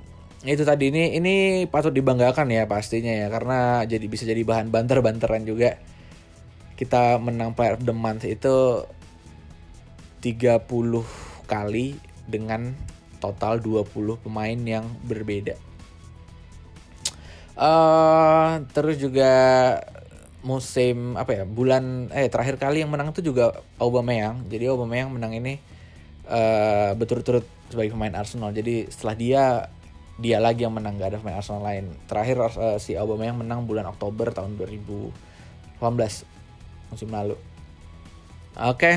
itu 0.46 0.62
tadi 0.62 0.94
ini 0.94 1.18
ini 1.18 1.34
patut 1.66 1.90
dibanggakan 1.90 2.48
ya 2.48 2.64
pastinya 2.70 3.10
ya 3.10 3.26
karena 3.28 3.82
jadi 3.84 4.06
bisa 4.06 4.24
jadi 4.24 4.40
bahan 4.46 4.70
banter-banteran 4.70 5.42
juga. 5.44 5.76
Kita 6.76 7.16
menang 7.16 7.56
Player 7.56 7.80
of 7.80 7.88
the 7.88 7.96
Month 7.96 8.28
itu 8.28 8.84
30 10.20 10.66
kali 11.48 11.96
dengan 12.28 12.76
total 13.18 13.58
20 13.62 14.22
pemain 14.22 14.58
yang 14.60 14.84
berbeda. 15.08 15.56
Uh, 17.56 18.60
terus 18.76 19.00
juga 19.00 19.32
musim 20.44 21.18
apa 21.18 21.42
ya 21.42 21.44
bulan 21.48 22.12
eh 22.14 22.28
terakhir 22.30 22.60
kali 22.60 22.84
yang 22.84 22.92
menang 22.92 23.10
itu 23.10 23.32
juga 23.32 23.64
Aubameyang 23.82 24.46
jadi 24.46 24.70
Aubameyang 24.70 25.10
menang 25.10 25.34
ini 25.34 25.58
uh, 26.30 26.94
betul-betul 26.94 27.42
sebagai 27.70 27.94
pemain 27.94 28.14
Arsenal. 28.14 28.50
Jadi 28.54 28.88
setelah 28.90 29.16
dia 29.16 29.42
dia 30.16 30.40
lagi 30.40 30.64
yang 30.64 30.72
menang 30.72 30.96
gak 30.96 31.12
ada 31.12 31.18
pemain 31.20 31.38
Arsenal 31.38 31.62
lain. 31.62 31.92
Terakhir 32.08 32.36
uh, 32.40 32.78
si 32.80 32.96
Aubameyang 32.96 33.36
menang 33.36 33.68
bulan 33.68 33.84
Oktober 33.88 34.32
tahun 34.32 34.56
2018 34.56 35.12
musim 36.92 37.08
lalu. 37.12 37.36
Oke 38.56 38.96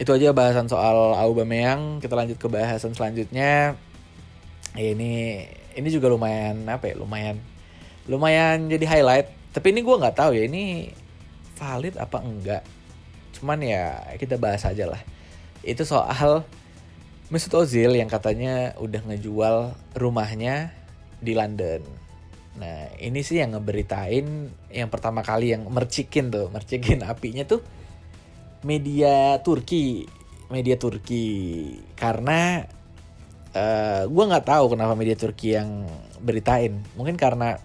itu 0.00 0.10
aja 0.10 0.32
bahasan 0.32 0.70
soal 0.70 1.12
Aubameyang. 1.20 2.00
Kita 2.00 2.16
lanjut 2.16 2.40
ke 2.40 2.48
bahasan 2.48 2.96
selanjutnya. 2.96 3.76
Ini 4.74 5.14
ini 5.74 5.88
juga 5.90 6.10
lumayan 6.10 6.66
apa 6.66 6.90
ya 6.90 6.94
lumayan 6.98 7.38
lumayan 8.08 8.72
jadi 8.72 8.88
highlight. 8.88 9.28
Tapi 9.54 9.70
ini 9.70 9.86
gue 9.86 9.96
nggak 10.00 10.16
tahu 10.18 10.34
ya 10.34 10.48
ini 10.48 10.90
valid 11.60 12.00
apa 12.00 12.18
enggak. 12.24 12.62
Cuman 13.36 13.60
ya 13.60 14.02
kita 14.16 14.40
bahas 14.40 14.64
aja 14.64 14.88
lah. 14.88 15.02
Itu 15.60 15.84
soal 15.84 16.42
Mesut 17.32 17.56
Ozil 17.56 17.96
yang 17.96 18.04
katanya 18.12 18.76
udah 18.76 19.00
ngejual 19.00 19.72
rumahnya 19.96 20.76
di 21.24 21.32
London. 21.32 21.80
Nah 22.60 22.92
ini 23.00 23.24
sih 23.24 23.40
yang 23.40 23.56
ngeberitain 23.56 24.52
yang 24.68 24.92
pertama 24.92 25.24
kali 25.24 25.56
yang 25.56 25.64
mercikin 25.72 26.28
tuh 26.28 26.52
mercikin 26.52 27.00
apinya 27.08 27.48
tuh 27.48 27.64
media 28.60 29.40
Turki 29.40 30.04
media 30.52 30.76
Turki. 30.76 31.72
Karena 31.96 32.60
uh, 33.56 33.56
eh, 33.56 34.02
gue 34.04 34.24
nggak 34.28 34.44
tahu 34.44 34.76
kenapa 34.76 34.92
media 34.92 35.16
Turki 35.16 35.56
yang 35.56 35.88
beritain. 36.20 36.76
Mungkin 36.92 37.16
karena 37.16 37.56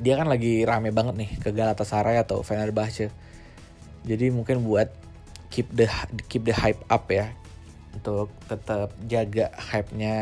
dia 0.00 0.16
kan 0.16 0.32
lagi 0.32 0.64
rame 0.64 0.88
banget 0.88 1.20
nih 1.20 1.30
ke 1.36 1.52
Galatasaray 1.52 2.16
atau 2.16 2.40
Fenerbahce. 2.40 3.12
Jadi 4.08 4.32
mungkin 4.32 4.64
buat 4.64 4.88
keep 5.52 5.68
the 5.76 5.84
keep 6.32 6.48
the 6.48 6.56
hype 6.56 6.80
up 6.88 7.12
ya 7.12 7.28
untuk 7.96 8.28
tetap 8.44 8.92
jaga 9.08 9.48
hype-nya 9.56 10.16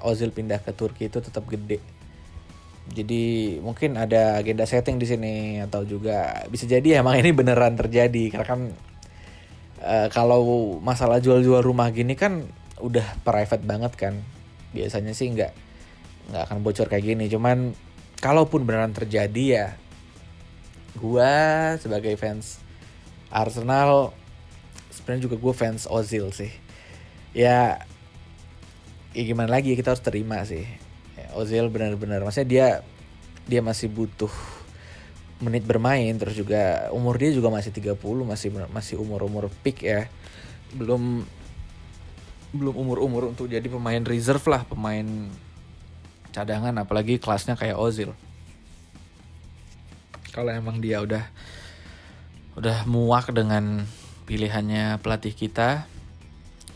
Ozil 0.00 0.32
pindah 0.32 0.64
ke 0.64 0.72
Turki 0.72 1.12
itu 1.12 1.20
tetap 1.20 1.44
gede. 1.46 1.78
Jadi 2.90 3.56
mungkin 3.62 3.94
ada 4.00 4.40
agenda 4.40 4.64
setting 4.66 4.98
di 4.98 5.06
sini 5.06 5.34
atau 5.62 5.86
juga 5.86 6.42
bisa 6.50 6.66
jadi 6.66 7.04
emang 7.04 7.20
ini 7.20 7.30
beneran 7.30 7.76
terjadi 7.78 8.34
karena 8.34 8.46
kan 8.48 8.60
uh, 9.84 10.08
kalau 10.10 10.74
masalah 10.82 11.22
jual-jual 11.22 11.62
rumah 11.62 11.92
gini 11.94 12.18
kan 12.18 12.48
udah 12.82 13.04
private 13.22 13.62
banget 13.62 13.92
kan. 13.94 14.14
Biasanya 14.74 15.14
sih 15.14 15.30
nggak 15.30 15.52
nggak 16.34 16.42
akan 16.50 16.58
bocor 16.66 16.90
kayak 16.90 17.04
gini. 17.04 17.30
Cuman 17.30 17.76
kalaupun 18.18 18.64
beneran 18.64 18.96
terjadi 18.96 19.44
ya 19.44 19.66
gue 20.98 21.32
sebagai 21.78 22.18
fans 22.18 22.58
Arsenal 23.30 24.10
sebenarnya 24.90 25.30
juga 25.30 25.36
gue 25.38 25.54
fans 25.54 25.86
Ozil 25.86 26.28
sih 26.34 26.50
ya 27.30 27.82
ya 29.10 29.22
gimana 29.26 29.50
lagi 29.50 29.74
kita 29.74 29.94
harus 29.94 30.02
terima 30.02 30.42
sih. 30.46 30.66
Ya, 31.18 31.26
Ozil 31.34 31.66
benar-benar 31.70 32.22
maksudnya 32.22 32.48
dia 32.48 32.66
dia 33.46 33.60
masih 33.62 33.90
butuh 33.90 34.30
menit 35.40 35.64
bermain 35.64 36.12
terus 36.20 36.36
juga 36.36 36.92
umur 36.92 37.16
dia 37.16 37.32
juga 37.32 37.48
masih 37.48 37.72
30 37.72 37.96
masih 38.28 38.48
masih 38.70 38.94
umur-umur 39.00 39.50
peak 39.62 39.82
ya. 39.82 40.06
Belum 40.74 41.26
belum 42.50 42.74
umur-umur 42.74 43.30
untuk 43.30 43.46
jadi 43.46 43.66
pemain 43.70 44.02
reserve 44.02 44.42
lah 44.50 44.66
pemain 44.66 45.06
cadangan 46.34 46.74
apalagi 46.82 47.18
kelasnya 47.18 47.54
kayak 47.58 47.78
Ozil. 47.78 48.14
Kalau 50.30 50.50
emang 50.54 50.78
dia 50.78 51.02
udah 51.02 51.26
udah 52.54 52.86
muak 52.86 53.34
dengan 53.34 53.86
pilihannya 54.26 55.02
pelatih 55.02 55.34
kita 55.34 55.90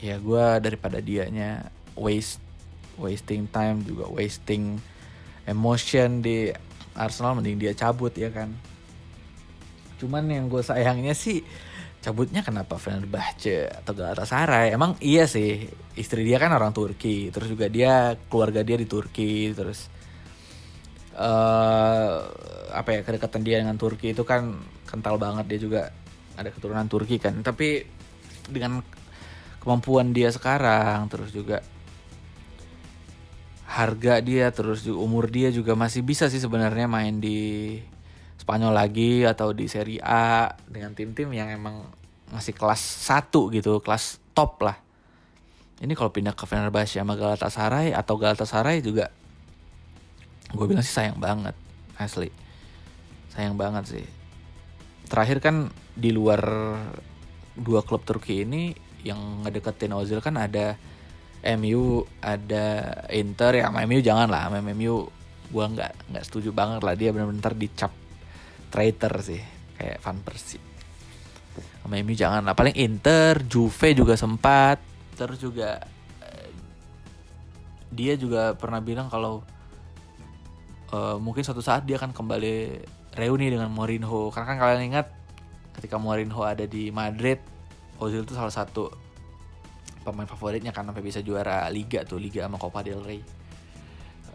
ya 0.02 0.18
gue 0.18 0.44
daripada 0.62 0.98
dianya 0.98 1.70
waste 1.94 2.42
wasting 2.98 3.50
time 3.50 3.82
juga 3.82 4.06
wasting 4.10 4.78
emotion 5.44 6.22
di 6.22 6.50
Arsenal 6.94 7.38
mending 7.38 7.58
dia 7.58 7.72
cabut 7.74 8.14
ya 8.14 8.30
kan? 8.30 8.54
Cuman 9.98 10.26
yang 10.30 10.46
gue 10.46 10.62
sayangnya 10.62 11.14
sih 11.14 11.42
cabutnya 12.04 12.44
kenapa 12.44 12.76
Fenerbahce 12.76 13.66
atau 13.70 13.92
Galatasaray? 13.96 14.70
Emang 14.70 14.94
iya 15.02 15.26
sih 15.26 15.66
istri 15.98 16.22
dia 16.22 16.38
kan 16.38 16.54
orang 16.54 16.70
Turki 16.70 17.34
terus 17.34 17.50
juga 17.50 17.66
dia 17.66 18.14
keluarga 18.30 18.62
dia 18.62 18.76
di 18.78 18.86
Turki 18.86 19.50
terus 19.56 19.90
uh, 21.18 22.28
apa 22.74 22.90
ya 22.94 23.00
kedekatan 23.06 23.42
dia 23.42 23.62
dengan 23.62 23.78
Turki 23.78 24.14
itu 24.14 24.22
kan 24.26 24.58
kental 24.84 25.18
banget 25.18 25.46
dia 25.50 25.58
juga 25.58 25.82
ada 26.34 26.50
keturunan 26.50 26.86
Turki 26.86 27.18
kan. 27.18 27.40
Tapi 27.42 27.86
dengan 28.50 28.82
kemampuan 29.64 30.12
dia 30.12 30.28
sekarang 30.28 31.08
terus 31.08 31.32
juga 31.32 31.64
harga 33.64 34.20
dia 34.20 34.52
terus 34.52 34.84
juga 34.84 35.00
umur 35.02 35.26
dia 35.32 35.48
juga 35.50 35.74
masih 35.74 36.04
bisa 36.04 36.28
sih 36.28 36.38
sebenarnya 36.38 36.86
main 36.86 37.18
di 37.18 37.80
Spanyol 38.44 38.76
lagi 38.76 39.24
atau 39.24 39.56
di 39.56 39.64
Serie 39.72 40.04
A 40.04 40.52
dengan 40.68 40.92
tim-tim 40.92 41.32
yang 41.32 41.48
emang 41.48 41.88
masih 42.28 42.52
kelas 42.52 43.08
1 43.08 43.32
gitu, 43.56 43.80
kelas 43.80 44.20
top 44.36 44.60
lah. 44.60 44.76
Ini 45.80 45.96
kalau 45.96 46.12
pindah 46.12 46.36
ke 46.36 46.44
Fenerbahce 46.44 47.00
sama 47.00 47.16
Galatasaray 47.16 47.96
atau 47.96 48.20
Galatasaray 48.20 48.84
juga 48.84 49.08
gue 50.54 50.66
bilang 50.68 50.84
sih 50.84 50.92
sayang 50.92 51.16
banget 51.16 51.56
asli. 51.96 52.28
Sayang 53.32 53.56
banget 53.56 53.96
sih. 53.96 54.06
Terakhir 55.08 55.40
kan 55.40 55.72
di 55.96 56.12
luar 56.12 56.44
dua 57.56 57.80
klub 57.80 58.04
Turki 58.04 58.44
ini 58.44 58.76
yang 59.04 59.44
ngedeketin 59.44 59.92
Ozil 59.92 60.18
kan 60.24 60.40
ada 60.40 60.80
MU, 61.60 62.08
ada 62.24 62.64
Inter. 63.12 63.60
Ya, 63.60 63.68
MU 63.68 64.00
jangan 64.00 64.32
lah, 64.32 64.48
MU 64.48 65.06
gue 65.54 65.64
nggak 65.70 66.10
nggak 66.10 66.24
setuju 66.24 66.50
banget 66.50 66.80
lah. 66.80 66.96
Dia 66.96 67.12
benar-benar 67.12 67.52
dicap 67.54 67.92
traitor 68.72 69.12
sih 69.20 69.38
kayak 69.76 70.00
Van 70.00 70.18
Persie. 70.24 70.62
Sama 71.84 72.00
MU 72.00 72.16
jangan 72.16 72.42
lah. 72.42 72.56
Paling 72.56 72.74
Inter 72.80 73.44
Juve 73.44 73.92
juga 73.92 74.16
sempat. 74.16 74.80
Terus 75.14 75.38
juga 75.38 75.78
eh, 76.24 76.50
dia 77.92 78.16
juga 78.16 78.56
pernah 78.56 78.82
bilang 78.82 79.06
kalau 79.06 79.44
uh, 80.90 81.20
mungkin 81.20 81.46
suatu 81.46 81.62
saat 81.62 81.86
dia 81.86 82.00
akan 82.00 82.10
kembali 82.16 82.56
reuni 83.14 83.52
dengan 83.52 83.68
Mourinho. 83.68 84.32
Karena 84.32 84.46
kan 84.48 84.58
kalian 84.58 84.82
ingat 84.90 85.06
ketika 85.78 86.00
Mourinho 86.00 86.40
ada 86.42 86.64
di 86.66 86.88
Madrid 86.88 87.53
Ozil 88.02 88.26
itu 88.26 88.34
salah 88.34 88.52
satu 88.52 88.90
pemain 90.02 90.28
favoritnya 90.28 90.74
kan 90.74 90.84
sampai 90.84 91.04
bisa 91.04 91.24
juara 91.24 91.66
Liga 91.70 92.04
tuh 92.04 92.20
Liga 92.20 92.44
sama 92.44 92.60
Copa 92.60 92.84
del 92.84 93.00
Rey 93.00 93.20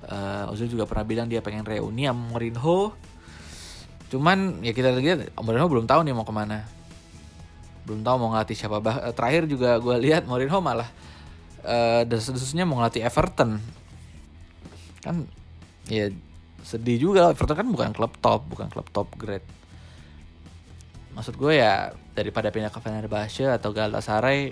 uh, 0.10 0.52
Ozil 0.52 0.72
juga 0.72 0.90
pernah 0.90 1.06
bilang 1.06 1.28
dia 1.30 1.44
pengen 1.44 1.68
reuni 1.68 2.10
sama 2.10 2.36
Mourinho 2.36 2.96
Cuman 4.10 4.66
ya 4.66 4.74
kita 4.74 4.90
lihat 4.98 5.38
Mourinho 5.38 5.70
belum 5.70 5.86
tahu 5.86 6.02
nih 6.02 6.14
mau 6.18 6.26
ke 6.26 6.34
mana. 6.34 6.66
Belum 7.86 8.02
tahu 8.02 8.16
mau 8.18 8.30
ngelatih 8.34 8.58
siapa. 8.58 8.82
Bah, 8.82 8.98
eh, 9.06 9.14
terakhir 9.14 9.46
juga 9.46 9.78
gue 9.78 9.96
lihat 10.02 10.26
Mourinho 10.26 10.60
malah 10.60 10.90
uh, 11.62 12.02
desus-desusnya 12.10 12.66
mau 12.66 12.82
ngelatih 12.82 13.06
Everton. 13.06 13.62
Kan 15.06 15.30
ya 15.86 16.10
sedih 16.66 16.98
juga 16.98 17.30
Everton 17.30 17.56
kan 17.56 17.68
bukan 17.70 17.90
klub 17.94 18.14
top, 18.18 18.50
bukan 18.50 18.68
klub 18.74 18.90
top 18.90 19.14
grade. 19.14 19.46
Maksud 21.14 21.38
gue 21.38 21.62
ya 21.62 21.94
daripada 22.20 22.52
pindah 22.52 22.68
ke 22.68 22.80
Fenerbahce 22.84 23.48
atau 23.48 23.72
Galatasaray 23.72 24.52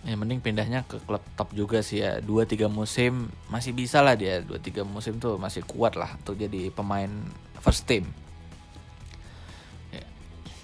ya 0.00 0.16
mending 0.16 0.40
pindahnya 0.40 0.86
ke 0.88 0.96
klub 1.04 1.20
top 1.34 1.52
juga 1.52 1.82
sih 1.82 2.00
ya. 2.00 2.22
Dua 2.22 2.46
tiga 2.46 2.70
musim 2.70 3.28
masih 3.50 3.74
bisa 3.74 4.00
lah 4.00 4.14
dia. 4.14 4.40
Dua 4.40 4.62
tiga 4.62 4.86
musim 4.86 5.18
tuh 5.18 5.36
masih 5.36 5.66
kuat 5.66 5.98
lah 5.98 6.14
untuk 6.16 6.38
jadi 6.38 6.70
pemain 6.70 7.10
first 7.58 7.84
team. 7.90 8.06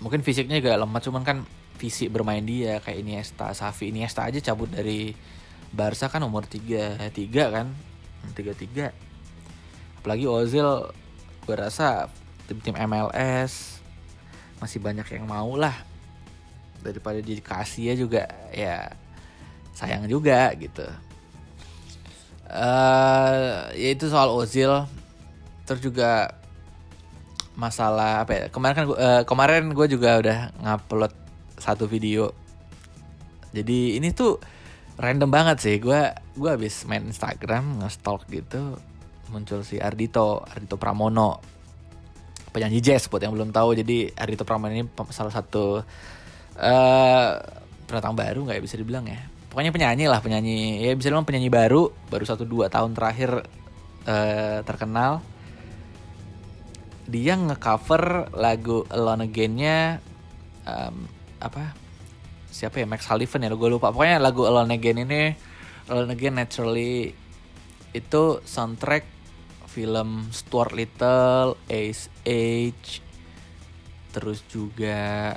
Mungkin 0.01 0.23
fisiknya 0.23 0.63
juga 0.63 0.77
lemah 0.77 1.01
cuman 1.03 1.25
kan 1.25 1.39
fisik 1.81 2.13
bermain 2.13 2.45
dia 2.45 2.81
kayak 2.81 3.01
Iniesta, 3.01 3.53
Safi, 3.53 3.91
Iniesta 3.93 4.25
aja 4.25 4.41
cabut 4.41 4.69
dari 4.69 5.13
Barca 5.73 6.09
kan 6.09 6.25
umur 6.25 6.45
3 6.47 7.11
tiga 7.13 7.51
kan? 7.53 7.73
33 8.33 8.93
apalagi 10.03 10.27
Ozil 10.27 10.67
gue 11.47 11.57
rasa 11.59 12.11
tim-tim 12.47 12.75
MLS 12.75 13.83
masih 14.63 14.79
banyak 14.83 15.07
yang 15.15 15.27
mau 15.27 15.55
lah 15.59 15.75
daripada 16.87 17.19
dikasih 17.19 17.91
ya 17.91 17.95
juga 17.99 18.23
ya 18.55 18.95
sayang 19.77 20.07
juga 20.09 20.55
gitu. 20.57 20.87
Uh, 22.47 23.69
ya 23.75 23.89
itu 23.93 24.07
soal 24.07 24.31
Ozil. 24.31 24.87
Terus 25.67 25.83
juga 25.83 26.31
masalah 27.57 28.23
apa 28.23 28.33
ya 28.37 28.45
kemarin 28.53 28.75
kan 28.77 28.87
uh, 28.93 29.23
kemarin 29.25 29.73
gue 29.73 29.87
juga 29.91 30.21
udah 30.23 30.39
ngupload 30.63 31.13
satu 31.59 31.91
video. 31.91 32.31
Jadi 33.51 33.97
ini 33.99 34.13
tuh 34.13 34.39
random 34.97 35.29
banget 35.29 35.57
sih. 35.61 35.77
Gue 35.83 36.13
gue 36.39 36.51
habis 36.51 36.87
main 36.87 37.03
Instagram 37.05 37.83
nge-stalk 37.83 38.29
gitu 38.31 38.79
muncul 39.33 39.67
si 39.67 39.83
Ardito 39.83 40.47
Ardito 40.47 40.79
Pramono. 40.79 41.43
Penyanyi 42.55 42.81
jazz 42.81 43.11
buat 43.11 43.21
yang 43.21 43.35
belum 43.35 43.51
tahu. 43.53 43.77
Jadi 43.77 44.15
Ardito 44.15 44.47
Pramono 44.47 44.73
ini 44.73 44.87
salah 45.11 45.35
satu 45.35 45.83
uh, 46.57 47.31
pendatang 47.87 48.17
baru 48.17 48.45
nggak 48.45 48.57
ya 48.59 48.63
bisa 48.63 48.77
dibilang 48.77 49.05
ya. 49.07 49.21
Pokoknya 49.49 49.73
penyanyi 49.73 50.05
lah 50.11 50.21
penyanyi. 50.21 50.85
Ya 50.85 50.93
bisa 50.93 51.09
dibilang 51.09 51.29
penyanyi 51.29 51.49
baru 51.49 51.93
baru 52.09 52.25
satu 52.27 52.45
dua 52.45 52.69
tahun 52.69 52.93
terakhir 52.93 53.47
uh, 54.05 54.61
terkenal. 54.65 55.25
Dia 57.07 57.39
ngecover 57.39 58.35
lagu 58.35 58.83
Alone 58.91 59.31
Again-nya 59.31 60.03
um, 60.67 61.07
apa? 61.39 61.73
Siapa 62.51 62.83
ya? 62.83 62.87
Max 62.89 63.07
Sullivan 63.07 63.47
ya 63.47 63.55
gue 63.55 63.71
lupa. 63.71 63.95
Pokoknya 63.95 64.19
lagu 64.19 64.43
Alone 64.43 64.75
Again 64.75 65.07
ini 65.07 65.31
Alone 65.87 66.19
Again 66.19 66.35
Naturally 66.35 67.15
itu 67.95 68.25
soundtrack 68.43 69.07
film 69.71 70.29
Stuart 70.35 70.73
Little 70.75 71.57
Ace 71.71 72.11
Age 72.27 73.05
terus 74.11 74.41
juga 74.49 75.37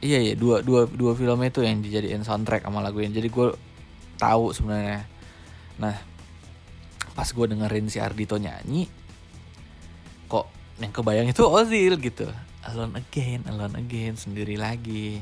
iya 0.00 0.18
iya 0.20 0.34
dua 0.34 0.64
dua 0.64 0.88
dua 0.88 1.12
film 1.12 1.40
itu 1.44 1.60
yang 1.60 1.84
dijadiin 1.84 2.24
soundtrack 2.24 2.64
sama 2.64 2.80
lagu 2.80 3.04
yang 3.04 3.12
jadi 3.12 3.28
gue 3.28 3.52
tahu 4.16 4.52
sebenarnya. 4.52 5.04
Nah 5.80 5.96
pas 7.12 7.28
gue 7.28 7.46
dengerin 7.46 7.86
si 7.92 8.00
Ardito 8.00 8.40
nyanyi 8.40 8.88
kok 10.24 10.48
yang 10.80 10.92
kebayang 10.92 11.28
itu 11.28 11.44
Ozil 11.44 12.00
gitu. 12.00 12.28
Alone 12.64 12.96
again 12.96 13.44
alone 13.48 13.76
again 13.76 14.16
sendiri 14.16 14.56
lagi. 14.56 15.20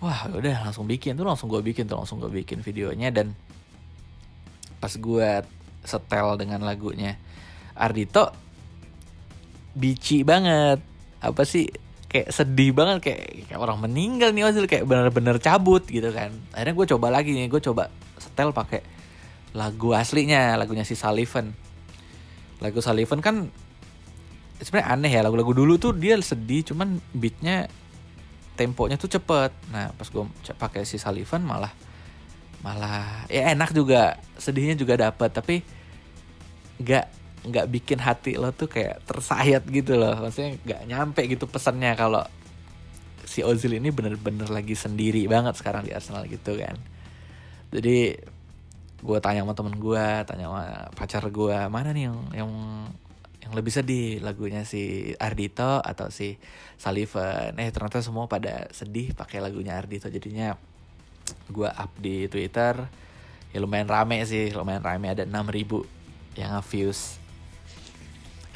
Wah 0.00 0.28
udah 0.28 0.68
langsung 0.68 0.88
bikin 0.88 1.16
tuh 1.16 1.24
langsung 1.24 1.48
gue 1.52 1.60
bikin 1.60 1.88
tuh 1.88 2.00
langsung 2.00 2.20
gue 2.20 2.32
bikin 2.32 2.64
videonya. 2.64 3.12
Dan 3.12 3.36
pas 4.80 4.92
gue 4.92 5.28
setel 5.84 6.36
dengan 6.40 6.64
lagunya 6.64 7.20
Ardito 7.76 8.32
bici 9.76 10.24
banget. 10.24 10.80
Apa 11.20 11.44
sih 11.44 11.68
kayak 12.16 12.32
sedih 12.32 12.72
banget 12.72 13.04
kayak, 13.04 13.52
kayak 13.52 13.60
orang 13.60 13.76
meninggal 13.84 14.32
nih 14.32 14.48
Ozil 14.48 14.64
kayak 14.64 14.88
bener-bener 14.88 15.36
cabut 15.36 15.84
gitu 15.84 16.08
kan. 16.16 16.32
Akhirnya 16.56 16.72
gue 16.72 16.86
coba 16.96 17.06
lagi 17.12 17.36
nih 17.36 17.52
gue 17.52 17.60
coba 17.60 17.92
setel 18.16 18.56
pakai 18.56 18.80
lagu 19.52 19.92
aslinya 19.92 20.56
lagunya 20.56 20.88
si 20.88 20.96
Sullivan. 20.96 21.52
Lagu 22.64 22.80
Sullivan 22.80 23.20
kan 23.20 23.52
sebenarnya 24.56 24.88
aneh 24.88 25.12
ya 25.12 25.20
lagu-lagu 25.20 25.52
dulu 25.52 25.76
tuh 25.76 25.92
dia 25.92 26.16
sedih 26.16 26.64
cuman 26.72 26.96
beatnya 27.12 27.68
temponya 28.56 28.96
tuh 28.96 29.12
cepet. 29.12 29.52
Nah 29.68 29.92
pas 29.92 30.08
gue 30.08 30.24
pakai 30.56 30.88
si 30.88 30.96
Sullivan 30.96 31.44
malah 31.44 31.72
malah 32.64 33.28
ya 33.28 33.52
enak 33.52 33.76
juga 33.76 34.16
sedihnya 34.40 34.80
juga 34.80 34.96
dapat 34.96 35.28
tapi 35.28 35.60
nggak 36.80 37.06
nggak 37.46 37.66
bikin 37.70 37.98
hati 38.02 38.34
lo 38.34 38.50
tuh 38.50 38.66
kayak 38.66 39.06
tersayat 39.06 39.62
gitu 39.70 39.94
loh. 39.94 40.18
Maksudnya 40.18 40.58
nggak 40.66 40.82
nyampe 40.90 41.22
gitu 41.30 41.46
pesannya 41.46 41.94
kalau 41.94 42.22
si 43.26 43.42
Ozil 43.42 43.76
ini 43.78 43.90
bener-bener 43.90 44.48
lagi 44.48 44.72
sendiri 44.78 45.26
banget 45.26 45.58
sekarang 45.58 45.86
di 45.86 45.92
Arsenal 45.94 46.26
gitu 46.26 46.58
kan. 46.58 46.78
Jadi 47.70 48.16
gue 48.96 49.18
tanya 49.20 49.44
sama 49.44 49.52
temen 49.52 49.76
gue 49.76 50.06
tanya 50.24 50.48
sama 50.48 50.64
pacar 50.96 51.22
gue 51.28 51.58
mana 51.68 51.92
nih 51.92 52.08
yang 52.08 52.18
yang 52.32 52.50
yang 53.46 53.52
lebih 53.54 53.70
sedih? 53.70 54.18
Lagunya 54.24 54.66
si 54.66 55.14
Ardito 55.22 55.78
atau 55.78 56.10
si 56.10 56.34
Sullivan? 56.80 57.54
Eh 57.62 57.70
ternyata 57.70 58.02
semua 58.02 58.26
pada 58.26 58.66
sedih 58.74 59.14
pakai 59.14 59.38
lagunya 59.38 59.78
Ardito. 59.78 60.10
Jadinya 60.10 60.58
gue 61.50 61.70
up 61.70 61.92
di 61.98 62.26
Twitter. 62.26 62.74
Ya 63.54 63.58
lumayan 63.62 63.86
rame 63.86 64.18
sih 64.26 64.50
lumayan 64.50 64.82
rame. 64.82 65.14
Ada 65.14 65.28
6000 65.30 65.86
yang 66.36 66.58
views 66.66 67.22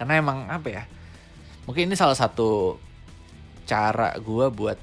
karena 0.01 0.17
emang 0.17 0.49
apa 0.49 0.69
ya 0.73 0.83
mungkin 1.69 1.93
ini 1.93 1.97
salah 2.01 2.17
satu 2.17 2.81
cara 3.69 4.17
gue 4.17 4.47
buat 4.49 4.79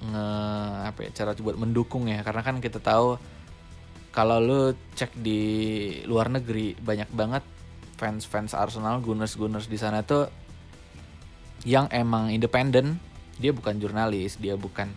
nge 0.00 0.26
apa 0.90 0.98
ya 1.06 1.10
cara 1.14 1.30
buat 1.38 1.54
mendukung 1.54 2.10
ya 2.10 2.26
karena 2.26 2.42
kan 2.42 2.58
kita 2.58 2.82
tahu 2.82 3.14
kalau 4.10 4.42
lu 4.42 4.74
cek 4.98 5.14
di 5.14 5.40
luar 6.10 6.26
negeri 6.34 6.74
banyak 6.74 7.14
banget 7.14 7.46
fans-fans 8.00 8.56
Arsenal, 8.56 9.04
Gunners-Gunners 9.04 9.68
di 9.68 9.76
sana 9.76 10.00
tuh 10.00 10.26
yang 11.68 11.92
emang 11.92 12.32
independen, 12.32 12.96
dia 13.36 13.52
bukan 13.52 13.76
jurnalis, 13.76 14.40
dia 14.40 14.56
bukan 14.56 14.88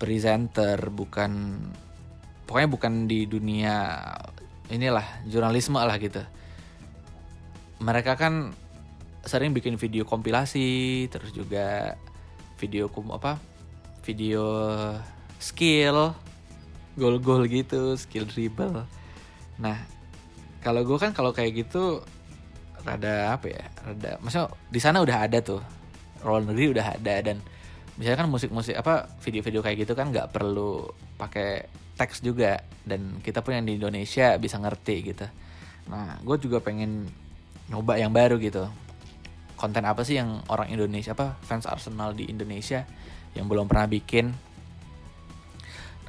presenter, 0.00 0.88
bukan 0.88 1.60
pokoknya 2.48 2.68
bukan 2.72 2.92
di 3.04 3.28
dunia 3.28 4.00
inilah 4.72 5.04
jurnalisme 5.28 5.76
lah 5.76 6.00
gitu. 6.00 6.24
Mereka 7.82 8.14
kan 8.14 8.54
sering 9.24 9.56
bikin 9.56 9.80
video 9.80 10.04
kompilasi, 10.04 11.06
terus 11.08 11.32
juga 11.32 11.96
video 12.60 12.92
kum 12.92 13.10
apa? 13.10 13.40
Video 14.04 14.44
skill, 15.40 16.12
gol-gol 16.94 17.48
gitu, 17.48 17.96
skill 17.96 18.28
dribble. 18.28 18.84
Nah, 19.58 19.78
kalau 20.60 20.84
gue 20.84 20.98
kan 21.00 21.12
kalau 21.12 21.32
kayak 21.32 21.66
gitu 21.66 22.04
rada 22.84 23.32
apa 23.34 23.46
ya? 23.48 23.64
Rada 23.80 24.20
maksudnya 24.20 24.52
di 24.68 24.80
sana 24.80 25.00
udah 25.00 25.24
ada 25.24 25.38
tuh. 25.40 25.62
Roll 26.24 26.48
negeri 26.48 26.72
udah 26.72 26.96
ada 26.96 27.20
dan 27.20 27.36
misalnya 28.00 28.24
kan 28.24 28.28
musik-musik 28.32 28.74
apa 28.80 29.12
video-video 29.20 29.60
kayak 29.60 29.84
gitu 29.84 29.92
kan 29.92 30.08
nggak 30.08 30.32
perlu 30.32 30.88
pakai 31.20 31.68
teks 31.94 32.24
juga 32.24 32.58
dan 32.82 33.20
kita 33.20 33.44
pun 33.44 33.54
yang 33.54 33.68
di 33.68 33.76
Indonesia 33.76 34.34
bisa 34.40 34.56
ngerti 34.58 34.96
gitu. 35.14 35.26
Nah, 35.92 36.16
gue 36.24 36.36
juga 36.40 36.64
pengen 36.64 37.06
nyoba 37.70 37.96
yang 38.00 38.12
baru 38.12 38.36
gitu. 38.40 38.68
Konten 39.54 39.86
apa 39.86 40.02
sih 40.02 40.18
yang 40.18 40.42
orang 40.50 40.68
Indonesia 40.68 41.14
apa 41.14 41.38
fans 41.46 41.64
Arsenal 41.64 42.12
di 42.12 42.28
Indonesia 42.28 42.84
yang 43.32 43.46
belum 43.46 43.70
pernah 43.70 43.86
bikin? 43.86 44.34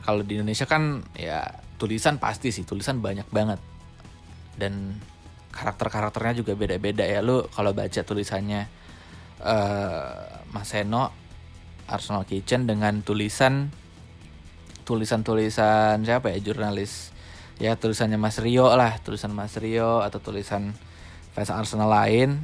Kalau 0.02 0.22
di 0.22 0.38
Indonesia 0.38 0.66
kan 0.70 1.02
ya 1.18 1.66
tulisan 1.76 2.18
pasti 2.18 2.52
sih 2.52 2.64
tulisan 2.64 3.04
banyak 3.04 3.28
banget 3.30 3.60
dan 4.56 4.96
karakter-karakternya 5.56 6.44
juga 6.44 6.54
beda-beda 6.56 7.04
ya 7.08 7.24
lu 7.24 7.48
kalau 7.52 7.72
baca 7.72 8.02
tulisannya 8.04 8.68
uh, 9.44 10.44
Mas 10.52 10.68
Seno 10.72 11.12
Arsenal 11.88 12.28
Kitchen 12.28 12.68
dengan 12.68 13.04
tulisan 13.04 13.72
tulisan-tulisan 14.84 16.04
siapa 16.04 16.32
ya 16.32 16.40
jurnalis 16.44 17.16
ya 17.58 17.80
tulisannya 17.80 18.20
Mas 18.20 18.38
Rio 18.40 18.68
lah 18.76 19.00
tulisan 19.00 19.32
Mas 19.32 19.56
Rio 19.56 20.04
atau 20.04 20.20
tulisan 20.20 20.76
fans 21.36 21.52
Arsenal 21.52 21.92
lain 21.92 22.40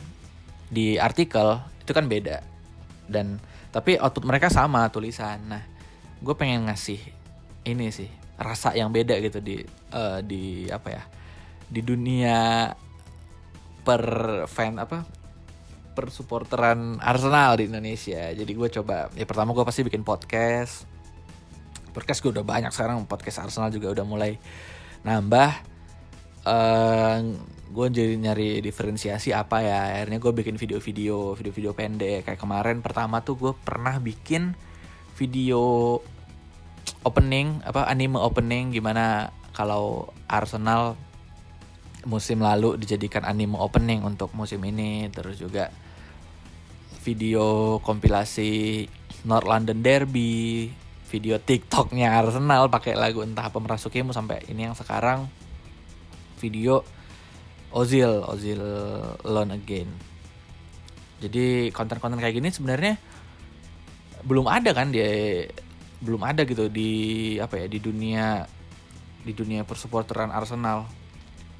di 0.67 0.99
artikel 0.99 1.63
itu 1.79 1.91
kan 1.95 2.05
beda 2.11 2.43
dan 3.07 3.39
tapi 3.71 3.95
output 3.95 4.27
mereka 4.27 4.51
sama 4.51 4.91
tulisan 4.91 5.39
nah 5.47 5.63
gue 6.19 6.35
pengen 6.35 6.67
ngasih 6.67 6.99
ini 7.65 7.89
sih 7.89 8.11
rasa 8.35 8.75
yang 8.75 8.91
beda 8.91 9.15
gitu 9.23 9.39
di 9.39 9.63
uh, 9.95 10.19
di 10.19 10.67
apa 10.67 10.87
ya 10.91 11.03
di 11.71 11.81
dunia 11.81 12.67
per 13.81 14.03
fan 14.45 14.77
apa 14.77 15.21
per 15.91 16.07
supporteran 16.07 16.97
Arsenal 17.03 17.59
di 17.59 17.67
Indonesia. 17.67 18.31
Jadi 18.31 18.51
gue 18.55 18.69
coba 18.79 19.11
ya 19.11 19.27
pertama 19.27 19.51
gue 19.51 19.65
pasti 19.67 19.83
bikin 19.83 20.07
podcast. 20.07 20.87
Podcast 21.91 22.23
gue 22.23 22.31
udah 22.31 22.47
banyak 22.47 22.71
sekarang 22.71 23.03
podcast 23.03 23.43
Arsenal 23.43 23.67
juga 23.69 23.91
udah 23.91 24.05
mulai 24.07 24.39
nambah. 25.03 25.70
Uh, 26.41 27.37
gue 27.71 27.87
jadi 27.91 28.13
nyari 28.17 28.59
diferensiasi 28.59 29.31
apa 29.31 29.63
ya. 29.63 30.01
Akhirnya 30.01 30.17
gue 30.17 30.31
bikin 30.33 30.55
video-video, 30.57 31.37
video-video 31.37 31.71
pendek. 31.77 32.27
Kayak 32.27 32.39
kemarin 32.39 32.81
pertama 32.81 33.21
tuh 33.21 33.37
gue 33.37 33.53
pernah 33.61 33.97
bikin 34.01 34.57
video 35.15 35.97
opening 37.01 37.61
apa 37.65 37.89
anime 37.89 38.17
opening 38.17 38.69
gimana 38.73 39.33
kalau 39.57 40.09
Arsenal 40.29 40.97
musim 42.05 42.41
lalu 42.41 42.77
dijadikan 42.81 43.25
anime 43.25 43.57
opening 43.57 44.01
untuk 44.01 44.33
musim 44.33 44.61
ini 44.65 45.09
terus 45.13 45.37
juga 45.37 45.69
video 47.01 47.77
kompilasi 47.81 48.85
North 49.25 49.49
London 49.49 49.81
Derby 49.81 50.69
video 51.09 51.37
TikToknya 51.37 52.17
Arsenal 52.21 52.69
pakai 52.69 52.97
lagu 52.97 53.21
entah 53.21 53.49
apa 53.49 53.57
merasukimu 53.57 54.13
sampai 54.13 54.45
ini 54.49 54.69
yang 54.69 54.77
sekarang 54.77 55.29
video 56.41 56.81
Ozil 57.71 58.09
Ozil 58.25 58.59
Alone 59.21 59.55
Again. 59.55 59.89
Jadi 61.21 61.69
konten-konten 61.69 62.17
kayak 62.17 62.41
gini 62.41 62.49
sebenarnya 62.49 62.97
belum 64.25 64.49
ada 64.49 64.73
kan 64.73 64.89
dia 64.89 65.45
belum 66.01 66.25
ada 66.25 66.41
gitu 66.49 66.65
di 66.65 67.37
apa 67.37 67.61
ya 67.61 67.65
di 67.69 67.77
dunia 67.77 68.45
di 69.21 69.31
dunia 69.37 69.61
persupporteran 69.61 70.33
Arsenal. 70.33 70.89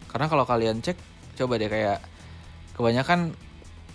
Karena 0.10 0.26
kalau 0.26 0.44
kalian 0.50 0.82
cek 0.82 0.98
coba 1.38 1.62
deh 1.62 1.70
kayak 1.70 2.02
kebanyakan 2.74 3.38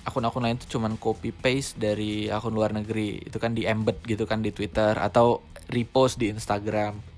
akun-akun 0.07 0.47
lain 0.47 0.57
tuh 0.63 0.79
cuman 0.79 0.95
copy 0.97 1.35
paste 1.35 1.77
dari 1.83 2.31
akun 2.31 2.55
luar 2.55 2.71
negeri. 2.71 3.27
Itu 3.27 3.43
kan 3.43 3.53
di 3.59 3.67
embed 3.67 4.07
gitu 4.07 4.25
kan 4.25 4.41
di 4.41 4.55
Twitter 4.55 4.95
atau 4.97 5.43
repost 5.67 6.23
di 6.23 6.31
Instagram 6.31 7.16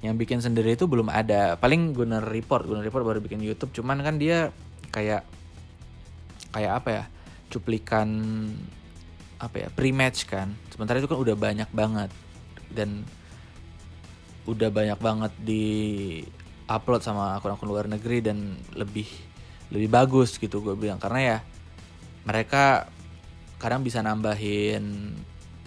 yang 0.00 0.16
bikin 0.16 0.40
sendiri 0.40 0.76
itu 0.76 0.88
belum 0.88 1.12
ada. 1.12 1.60
Paling 1.60 1.92
guna 1.92 2.24
report. 2.24 2.64
Guna 2.64 2.80
report 2.80 3.04
baru 3.04 3.20
bikin 3.20 3.44
YouTube. 3.44 3.72
Cuman 3.76 4.00
kan 4.00 4.16
dia 4.16 4.48
kayak 4.88 5.28
kayak 6.52 6.72
apa 6.80 6.88
ya? 6.88 7.04
Cuplikan 7.52 8.08
apa 9.36 9.56
ya? 9.56 9.68
Pre-match 9.68 10.24
kan. 10.24 10.56
Sementara 10.72 11.00
itu 11.00 11.08
kan 11.08 11.20
udah 11.20 11.36
banyak 11.36 11.68
banget. 11.72 12.10
Dan 12.72 13.04
udah 14.48 14.72
banyak 14.72 14.96
banget 14.96 15.32
di 15.44 15.64
upload 16.64 17.04
sama 17.04 17.36
akun-akun 17.36 17.68
luar 17.68 17.86
negeri 17.90 18.24
dan 18.24 18.56
lebih 18.72 19.06
lebih 19.68 19.92
bagus 19.92 20.40
gitu 20.40 20.64
gue 20.64 20.72
bilang. 20.80 20.96
Karena 20.96 21.20
ya 21.20 21.38
mereka 22.24 22.88
kadang 23.60 23.84
bisa 23.84 24.00
nambahin 24.00 25.12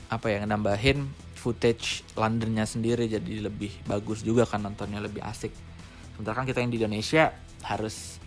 apa 0.10 0.26
ya 0.30 0.41
nambahin 0.46 1.06
footage 1.43 2.08
Londonnya 2.15 2.63
sendiri 2.63 3.12
jadi 3.12 3.43
lebih 3.43 3.84
bagus 3.84 4.23
juga 4.23 4.47
kan 4.47 4.63
nontonnya 4.63 5.03
lebih 5.03 5.19
asik. 5.19 5.51
Sementara 6.15 6.39
kan 6.39 6.47
kita 6.47 6.63
yang 6.63 6.71
di 6.71 6.79
Indonesia 6.79 7.36
harus 7.67 8.23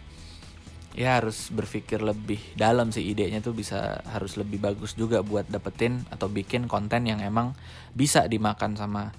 ya 0.92 1.20
harus 1.20 1.48
berpikir 1.48 2.05
lebih 2.05 2.40
dalam 2.57 2.92
sih 2.92 3.05
idenya 3.05 3.40
tuh 3.40 3.57
bisa 3.57 4.05
harus 4.12 4.37
lebih 4.37 4.61
bagus 4.61 4.92
juga 4.96 5.24
buat 5.24 5.48
dapetin 5.48 6.05
atau 6.12 6.29
bikin 6.29 6.68
konten 6.68 7.09
yang 7.09 7.24
emang 7.24 7.57
bisa 7.96 8.29
dimakan 8.29 8.76
sama 8.76 9.12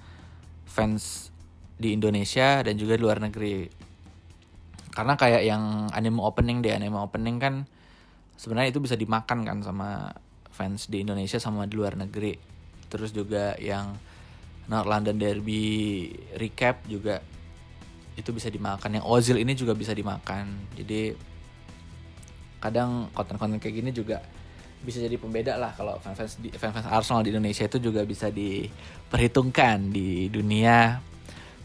fans 0.69 1.33
di 1.77 1.93
Indonesia 1.97 2.61
dan 2.61 2.77
juga 2.77 2.97
di 2.97 3.01
luar 3.01 3.17
negeri. 3.17 3.65
Karena 4.93 5.17
kayak 5.17 5.41
yang 5.41 5.89
anime 5.93 6.21
opening 6.21 6.61
deh 6.61 6.73
anime 6.73 6.97
opening 7.01 7.37
kan 7.41 7.65
sebenarnya 8.37 8.73
itu 8.73 8.81
bisa 8.81 8.93
dimakan 8.93 9.41
kan 9.41 9.57
sama 9.65 10.13
fans 10.53 10.89
di 10.89 11.01
Indonesia 11.05 11.37
sama 11.37 11.69
di 11.69 11.77
luar 11.77 11.97
negeri 11.97 12.56
terus 12.87 13.11
juga 13.11 13.55
yang 13.59 13.95
North 14.67 14.87
London 14.87 15.15
Derby 15.15 16.11
recap 16.35 16.83
juga 16.87 17.23
itu 18.17 18.33
bisa 18.33 18.49
dimakan 18.49 18.99
yang 18.99 19.05
Ozil 19.05 19.37
ini 19.39 19.53
juga 19.53 19.77
bisa 19.77 19.93
dimakan 19.93 20.73
jadi 20.73 21.13
kadang 22.57 23.13
konten-konten 23.13 23.61
kayak 23.61 23.75
gini 23.79 23.91
juga 23.93 24.19
bisa 24.81 25.01
jadi 25.01 25.17
pembeda 25.17 25.57
lah 25.57 25.73
kalau 25.73 25.97
fans-fans 26.01 26.37
fans-fans 26.57 26.89
Arsenal 26.89 27.25
di 27.25 27.33
Indonesia 27.33 27.65
itu 27.65 27.77
juga 27.81 28.05
bisa 28.05 28.29
diperhitungkan 28.29 29.89
di 29.89 30.29
dunia 30.29 31.01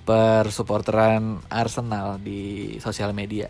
per 0.03 0.51
supporteran 0.51 1.39
Arsenal 1.47 2.19
di 2.19 2.75
sosial 2.83 3.15
media. 3.15 3.47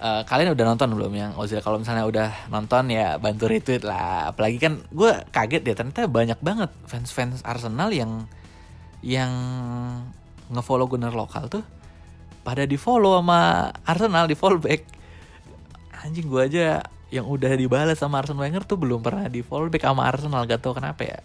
Uh, 0.00 0.24
kalian 0.24 0.56
udah 0.56 0.64
nonton 0.64 0.88
belum 0.96 1.12
yang 1.12 1.32
Ozil? 1.36 1.60
Kalau 1.60 1.76
misalnya 1.76 2.08
udah 2.08 2.48
nonton 2.48 2.88
ya 2.88 3.20
bantu 3.20 3.52
retweet 3.52 3.84
lah. 3.84 4.32
Apalagi 4.32 4.56
kan 4.56 4.80
gue 4.88 5.12
kaget 5.28 5.60
ya 5.60 5.74
ternyata 5.76 6.08
banyak 6.08 6.40
banget 6.40 6.72
fans-fans 6.88 7.44
Arsenal 7.44 7.92
yang 7.92 8.24
yang 9.04 9.32
ngefollow 10.48 10.88
Gunnar 10.88 11.12
lokal 11.12 11.52
tuh 11.52 11.64
pada 12.40 12.64
di 12.64 12.80
follow 12.80 13.20
sama 13.20 13.68
Arsenal 13.84 14.24
di 14.24 14.32
follow 14.32 14.56
back. 14.56 14.88
Anjing 16.00 16.32
gue 16.32 16.42
aja 16.48 16.80
yang 17.12 17.26
udah 17.26 17.52
dibalas 17.58 18.00
sama 18.00 18.22
Arsenal 18.24 18.46
Wenger 18.46 18.64
tuh 18.64 18.78
belum 18.80 19.04
pernah 19.04 19.28
di 19.28 19.44
follow 19.44 19.68
back 19.68 19.84
sama 19.84 20.06
Arsenal 20.06 20.46
gak 20.46 20.62
tau 20.62 20.72
kenapa 20.72 21.02
ya 21.02 21.18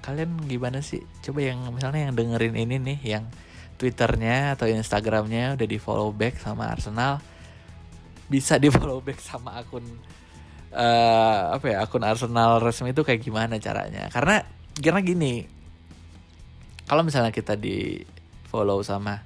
kalian 0.00 0.38
gimana 0.46 0.80
sih 0.80 1.02
coba 1.18 1.42
yang 1.42 1.66
misalnya 1.74 2.08
yang 2.08 2.14
dengerin 2.14 2.54
ini 2.54 2.76
nih 2.78 2.98
yang 3.18 3.24
twitternya 3.76 4.54
atau 4.54 4.70
instagramnya 4.70 5.58
udah 5.58 5.66
di 5.66 5.78
follow 5.82 6.14
back 6.14 6.38
sama 6.38 6.70
Arsenal 6.70 7.18
bisa 8.26 8.58
di 8.58 8.68
follow 8.70 8.98
back 9.02 9.22
sama 9.22 9.58
akun 9.58 9.84
uh, 10.74 11.54
apa 11.54 11.66
ya 11.66 11.76
akun 11.86 12.02
Arsenal 12.02 12.58
resmi 12.58 12.90
itu 12.90 13.02
kayak 13.06 13.22
gimana 13.22 13.56
caranya? 13.62 14.10
Karena 14.10 14.42
karena 14.76 15.00
gini 15.00 15.46
kalau 16.86 17.02
misalnya 17.02 17.34
kita 17.34 17.58
di 17.58 18.02
follow 18.46 18.82
sama 18.84 19.22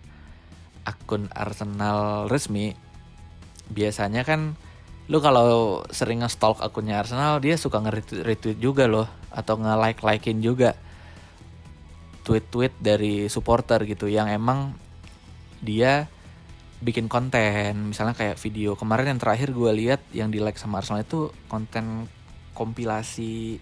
akun 0.85 1.29
Arsenal 1.33 2.29
resmi 2.31 2.73
biasanya 3.71 4.27
kan 4.27 4.57
lu 5.11 5.19
kalau 5.19 5.83
sering 5.91 6.23
nge-stalk 6.23 6.63
akunnya 6.63 7.03
Arsenal 7.03 7.43
dia 7.43 7.59
suka 7.59 7.83
nge-retweet 7.83 8.63
juga 8.63 8.87
loh 8.87 9.11
atau 9.35 9.59
nge-like-likein 9.59 10.39
juga 10.39 10.79
tweet-tweet 12.23 12.79
dari 12.79 13.27
supporter 13.27 13.83
gitu 13.91 14.07
yang 14.07 14.31
emang 14.31 14.71
dia 15.59 16.07
bikin 16.81 17.07
konten. 17.13 17.93
Misalnya 17.93 18.17
kayak 18.17 18.41
video 18.41 18.73
kemarin 18.75 19.17
yang 19.17 19.21
terakhir 19.21 19.53
gue 19.53 19.71
lihat 19.77 20.01
yang 20.17 20.33
di 20.33 20.41
like 20.41 20.57
sama 20.57 20.81
Arsenal 20.81 21.05
itu 21.05 21.29
konten 21.47 22.09
kompilasi 22.57 23.61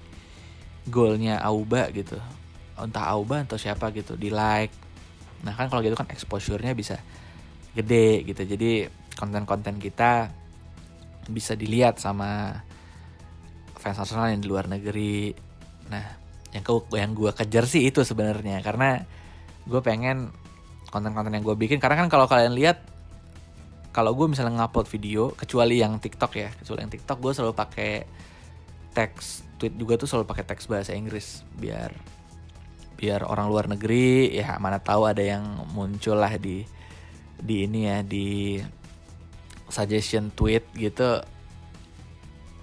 golnya 0.89 1.43
Auba 1.43 1.91
gitu. 1.91 2.17
Entah 2.79 3.11
Auba 3.11 3.43
atau 3.43 3.59
siapa 3.59 3.91
gitu 3.91 4.15
di 4.15 4.31
like 4.31 4.91
nah 5.39 5.55
kan 5.55 5.71
kalau 5.71 5.87
gitu 5.87 5.95
kan 5.95 6.11
exposure-nya 6.11 6.75
bisa 6.75 6.99
gede 7.75 8.27
gitu. 8.27 8.43
Jadi 8.43 8.87
konten-konten 9.15 9.79
kita 9.79 10.31
bisa 11.31 11.55
dilihat 11.59 11.99
sama 12.03 12.63
fans 13.79 13.99
Arsenal 13.99 14.31
yang 14.31 14.43
di 14.43 14.49
luar 14.51 14.71
negeri. 14.71 15.35
Nah 15.91 16.07
yang 16.55 16.65
ke 16.65 16.73
yang 16.97 17.13
gue 17.19 17.31
kejar 17.35 17.67
sih 17.67 17.87
itu 17.87 18.07
sebenarnya. 18.07 18.63
Karena 18.63 19.03
gue 19.67 19.81
pengen 19.83 20.31
konten-konten 20.91 21.35
yang 21.35 21.43
gue 21.43 21.55
bikin. 21.59 21.83
Karena 21.83 22.07
kan 22.07 22.09
kalau 22.11 22.27
kalian 22.31 22.55
lihat 22.55 22.98
kalau 23.99 24.15
gue 24.15 24.31
misalnya 24.31 24.63
ngupload 24.63 24.87
video 24.87 25.35
kecuali 25.35 25.83
yang 25.83 25.99
TikTok 25.99 26.33
ya 26.39 26.55
kecuali 26.55 26.87
yang 26.87 26.93
TikTok 26.95 27.19
gue 27.19 27.33
selalu 27.35 27.55
pakai 27.59 28.07
teks 28.95 29.43
tweet 29.59 29.75
juga 29.75 29.99
tuh 29.99 30.07
selalu 30.07 30.31
pakai 30.31 30.47
teks 30.47 30.71
bahasa 30.71 30.95
Inggris 30.95 31.43
biar 31.59 31.91
biar 32.95 33.27
orang 33.27 33.51
luar 33.51 33.67
negeri 33.67 34.31
ya 34.39 34.55
mana 34.63 34.79
tahu 34.79 35.11
ada 35.11 35.19
yang 35.19 35.43
muncul 35.75 36.15
lah 36.15 36.31
di 36.39 36.63
di 37.43 37.67
ini 37.67 37.91
ya 37.91 37.99
di 38.07 38.63
suggestion 39.67 40.31
tweet 40.31 40.63
gitu 40.79 41.19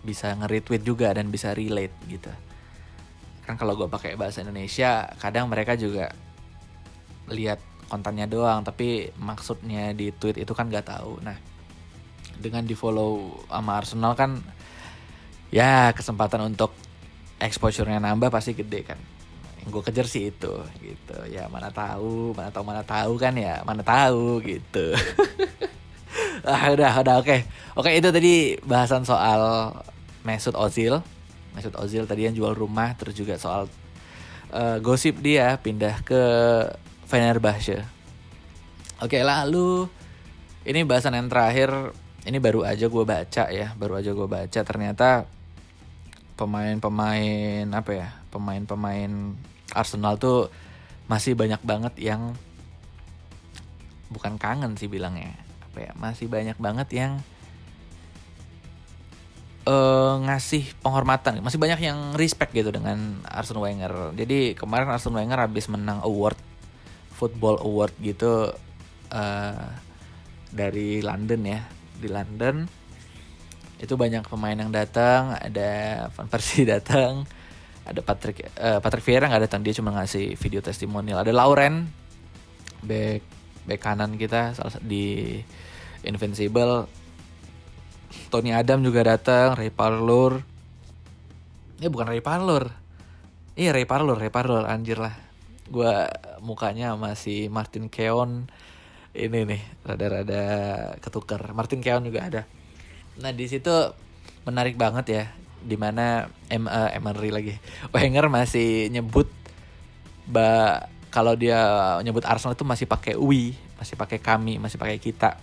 bisa 0.07 0.31
nge-retweet 0.39 0.87
juga 0.87 1.11
dan 1.11 1.33
bisa 1.33 1.51
relate 1.51 1.95
gitu. 2.07 2.31
Kan 3.43 3.59
kalau 3.59 3.75
gue 3.75 3.91
pakai 3.91 4.15
bahasa 4.15 4.39
Indonesia 4.39 5.09
kadang 5.19 5.51
mereka 5.51 5.75
juga 5.75 6.15
lihat 7.27 7.59
kontennya 7.87 8.25
doang 8.25 8.65
tapi 8.65 9.13
maksudnya 9.17 9.93
di 9.93 10.09
tweet 10.13 10.41
itu 10.41 10.51
kan 10.53 10.69
gak 10.69 10.89
tahu. 10.89 11.21
Nah 11.21 11.37
dengan 12.35 12.67
di 12.67 12.75
follow 12.75 13.45
sama 13.47 13.79
Arsenal 13.79 14.13
kan 14.13 14.43
ya 15.53 15.95
kesempatan 15.95 16.51
untuk 16.51 16.75
exposure-nya 17.39 18.01
nambah 18.01 18.33
pasti 18.33 18.57
gede 18.57 18.81
kan. 18.83 18.99
Yang 19.63 19.69
gue 19.71 19.83
kejar 19.91 20.07
sih 20.07 20.23
itu 20.29 20.53
gitu. 20.81 21.17
Ya 21.31 21.47
mana 21.47 21.71
tahu 21.71 22.35
mana 22.35 22.49
tahu 22.51 22.63
mana 22.65 22.83
tahu 22.83 23.13
kan 23.17 23.33
ya 23.37 23.61
mana 23.63 23.81
tahu 23.81 24.41
gitu. 24.43 24.93
Ah 26.45 26.69
udah 26.69 27.01
udah 27.01 27.15
oke. 27.19 27.25
Okay. 27.25 27.39
oke 27.73 27.89
okay, 27.89 27.93
itu 27.97 28.09
tadi 28.13 28.33
bahasan 28.61 29.01
soal 29.01 29.73
Mesut 30.21 30.53
Ozil. 30.53 31.01
Mesut 31.57 31.73
Ozil 31.73 32.05
tadi 32.05 32.29
yang 32.29 32.37
jual 32.37 32.53
rumah 32.53 32.93
terus 32.93 33.17
juga 33.17 33.33
soal 33.41 33.65
uh, 34.53 34.77
gosip 34.77 35.19
dia 35.25 35.57
pindah 35.57 36.05
ke 36.05 36.21
Fenerbahce. 37.05 37.85
Oke 39.01 39.21
lalu 39.21 39.89
ini 40.65 40.81
bahasan 40.81 41.17
yang 41.17 41.29
terakhir. 41.29 41.69
Ini 42.25 42.41
baru 42.41 42.65
aja 42.65 42.89
gue 42.89 43.05
baca 43.05 43.43
ya 43.53 43.77
baru 43.77 44.01
aja 44.01 44.11
gue 44.17 44.27
baca. 44.27 44.59
Ternyata 44.65 45.29
pemain-pemain 46.35 47.69
apa 47.69 47.91
ya 47.93 48.09
pemain-pemain 48.33 49.37
Arsenal 49.71 50.17
tuh 50.17 50.49
masih 51.05 51.37
banyak 51.37 51.61
banget 51.61 51.93
yang 52.01 52.33
bukan 54.09 54.41
kangen 54.41 54.73
sih 54.75 54.89
bilangnya 54.89 55.37
apa 55.69 55.85
ya 55.85 55.91
masih 55.95 56.25
banyak 56.25 56.57
banget 56.57 56.89
yang 56.97 57.11
uh, 59.69 60.21
ngasih 60.23 60.71
penghormatan. 60.79 61.41
Masih 61.41 61.59
banyak 61.59 61.81
yang 61.81 62.13
respect 62.15 62.53
gitu 62.55 62.71
dengan 62.71 63.21
Arsene 63.27 63.59
Wenger. 63.59 64.15
Jadi 64.15 64.53
kemarin 64.55 64.89
Arsene 64.89 65.17
Wenger 65.17 65.39
habis 65.41 65.67
menang 65.67 65.99
award 66.05 66.37
Football 67.15 67.63
Award 67.63 67.95
gitu 68.03 68.51
uh, 69.09 69.65
dari 70.51 70.99
London 70.99 71.41
ya. 71.47 71.59
Di 71.95 72.11
London 72.11 72.67
itu 73.75 73.93
banyak 73.99 74.23
pemain 74.27 74.55
yang 74.55 74.71
datang 74.71 75.35
ada 75.35 76.05
Van 76.15 76.27
Persie 76.31 76.63
datang 76.75 77.27
ada 77.85 78.01
Patrick 78.01 78.49
uh, 78.57 78.79
Patrick 78.81 79.05
Vieira 79.05 79.29
nggak 79.29 79.45
datang 79.45 79.61
dia 79.61 79.75
cuma 79.77 79.93
ngasih 79.93 80.33
video 80.35 80.59
testimonial. 80.59 81.21
Ada 81.21 81.31
Lauren 81.35 81.85
back 82.81 83.21
back 83.65 83.81
kanan 83.81 84.17
kita 84.17 84.57
di 84.81 85.37
Invincible. 86.05 86.89
Tony 88.31 88.55
Adam 88.55 88.81
juga 88.81 89.05
datang 89.05 89.53
Ray 89.53 89.69
Parlour. 89.69 90.41
Ini 91.77 91.87
bukan 91.91 92.07
Ray 92.09 92.23
Parlour. 92.23 92.73
Iya 93.53 93.69
Ray 93.75 93.85
Parlour 93.85 94.17
Ray 94.17 94.33
Parlour 94.33 94.65
anjir 94.65 94.97
lah. 94.97 95.13
Gue 95.69 95.89
mukanya 96.45 96.93
masih 96.93 97.49
Martin 97.49 97.89
Keon 97.89 98.45
ini 99.15 99.47
nih 99.47 99.61
rada-rada 99.81 100.43
ketukar 101.01 101.41
Martin 101.57 101.81
Keon 101.81 102.05
juga 102.05 102.29
ada. 102.29 102.41
Nah 103.17 103.31
di 103.33 103.49
situ 103.49 103.71
menarik 104.45 104.77
banget 104.77 105.05
ya 105.09 105.23
di 105.65 105.73
mana 105.79 106.29
M 106.51 106.69
uh, 106.69 106.93
Emery 106.93 107.33
lagi. 107.33 107.53
Wenger 107.89 108.29
masih 108.29 108.93
nyebut 108.93 109.25
ba 110.29 110.85
kalau 111.09 111.33
dia 111.33 111.57
nyebut 112.03 112.27
Arsenal 112.27 112.53
itu 112.53 112.67
masih 112.67 112.85
pakai 112.85 113.15
we 113.17 113.55
masih 113.81 113.97
pakai 113.97 114.21
kami 114.21 114.61
masih 114.61 114.77
pakai 114.77 115.01
kita. 115.01 115.41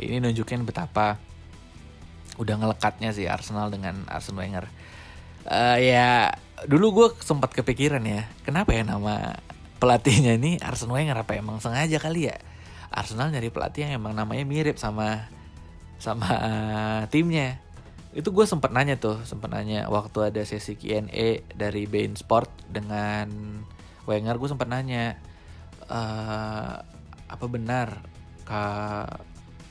Ini 0.00 0.18
nunjukin 0.18 0.66
betapa 0.66 1.20
udah 2.38 2.54
ngelekatnya 2.58 3.14
sih 3.14 3.26
Arsenal 3.30 3.68
dengan 3.70 4.06
Arsene 4.10 4.38
Wenger. 4.38 4.66
Uh, 5.48 5.78
ya 5.78 6.34
dulu 6.66 6.86
gue 6.90 7.08
sempat 7.22 7.54
kepikiran 7.54 8.02
ya 8.02 8.26
kenapa 8.42 8.74
ya 8.74 8.82
nama 8.82 9.38
pelatihnya 9.78 10.36
ini 10.36 10.58
Arsene 10.58 10.92
Wenger 10.92 11.14
apa 11.14 11.38
emang 11.38 11.62
sengaja 11.62 11.98
kali 12.02 12.28
ya? 12.28 12.36
Arsenal 12.90 13.30
nyari 13.30 13.48
pelatih 13.52 13.88
yang 13.88 14.02
emang 14.02 14.12
namanya 14.16 14.44
mirip 14.44 14.76
sama 14.76 15.30
sama 16.02 16.28
uh, 16.28 17.02
timnya. 17.10 17.62
Itu 18.12 18.34
gue 18.34 18.44
sempat 18.48 18.74
nanya 18.74 18.98
tuh 18.98 19.22
sempat 19.22 19.54
nanya 19.54 19.86
waktu 19.86 20.34
ada 20.34 20.42
sesi 20.42 20.74
Q&A 20.74 21.44
dari 21.54 21.86
Bein 21.86 22.18
Sport 22.18 22.50
dengan 22.66 23.28
Wenger 24.08 24.40
gue 24.40 24.48
sempat 24.48 24.66
nanya 24.72 25.20
uh, 25.86 26.80
apa 27.28 27.46
benar 27.46 28.00
ka 28.48 28.64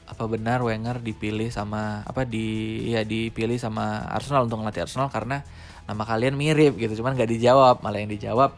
apa 0.08 0.24
benar 0.30 0.64
Wenger 0.64 1.04
dipilih 1.04 1.52
sama 1.52 2.06
apa 2.06 2.24
di 2.24 2.80
ya 2.94 3.04
dipilih 3.04 3.60
sama 3.60 4.08
Arsenal 4.08 4.48
untuk 4.48 4.62
ngelatih 4.62 4.88
Arsenal 4.88 5.10
karena 5.12 5.44
nama 5.90 6.04
kalian 6.06 6.38
mirip 6.38 6.78
gitu 6.80 7.02
cuman 7.02 7.18
gak 7.18 7.28
dijawab 7.28 7.84
malah 7.84 8.00
yang 8.00 8.12
dijawab 8.14 8.56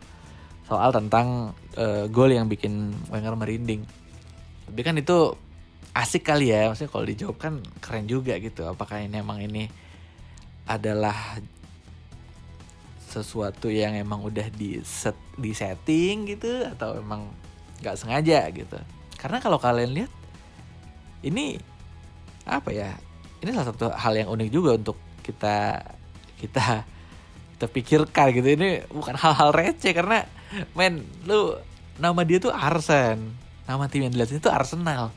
soal 0.69 0.93
tentang 0.93 1.58
uh, 1.75 2.05
gol 2.13 2.29
yang 2.29 2.45
bikin 2.45 2.93
Wenger 3.10 3.34
merinding. 3.34 3.82
Tapi 4.69 4.82
kan 4.86 4.93
itu 5.01 5.34
asik 5.97 6.29
kali 6.29 6.53
ya 6.53 6.69
maksudnya 6.69 6.93
kalau 6.93 7.05
dijawab 7.10 7.38
kan 7.41 7.53
keren 7.82 8.05
juga 8.05 8.38
gitu. 8.38 8.69
Apakah 8.69 9.01
ini 9.01 9.17
emang 9.17 9.41
ini 9.41 9.65
adalah 10.69 11.41
sesuatu 13.10 13.73
yang 13.73 13.97
emang 13.97 14.21
udah 14.21 14.53
di 14.53 14.77
set 14.86 15.17
di 15.34 15.49
setting 15.58 16.29
gitu 16.29 16.69
atau 16.69 17.01
emang 17.01 17.25
nggak 17.82 17.97
sengaja 17.97 18.45
gitu? 18.53 18.77
Karena 19.17 19.41
kalau 19.41 19.58
kalian 19.58 19.97
lihat 19.97 20.13
ini 21.25 21.58
apa 22.45 22.69
ya 22.69 22.93
ini 23.41 23.49
salah 23.51 23.73
satu 23.73 23.89
hal 23.89 24.13
yang 24.13 24.29
unik 24.29 24.49
juga 24.53 24.77
untuk 24.77 24.97
kita 25.25 25.82
kita 26.38 26.86
kita 27.58 27.65
pikirkan 27.65 28.27
gitu. 28.38 28.47
Ini 28.53 28.86
bukan 28.93 29.17
hal-hal 29.17 29.49
receh 29.49 29.97
karena 29.97 30.23
men 30.73 31.05
lu 31.27 31.57
nama 31.99 32.21
dia 32.23 32.39
tuh 32.39 32.53
Arsen. 32.53 33.35
Nama 33.69 33.85
tim 33.85 34.07
yang 34.07 34.13
dilihat 34.15 34.33
itu 34.33 34.49
Arsenal. 34.49 35.13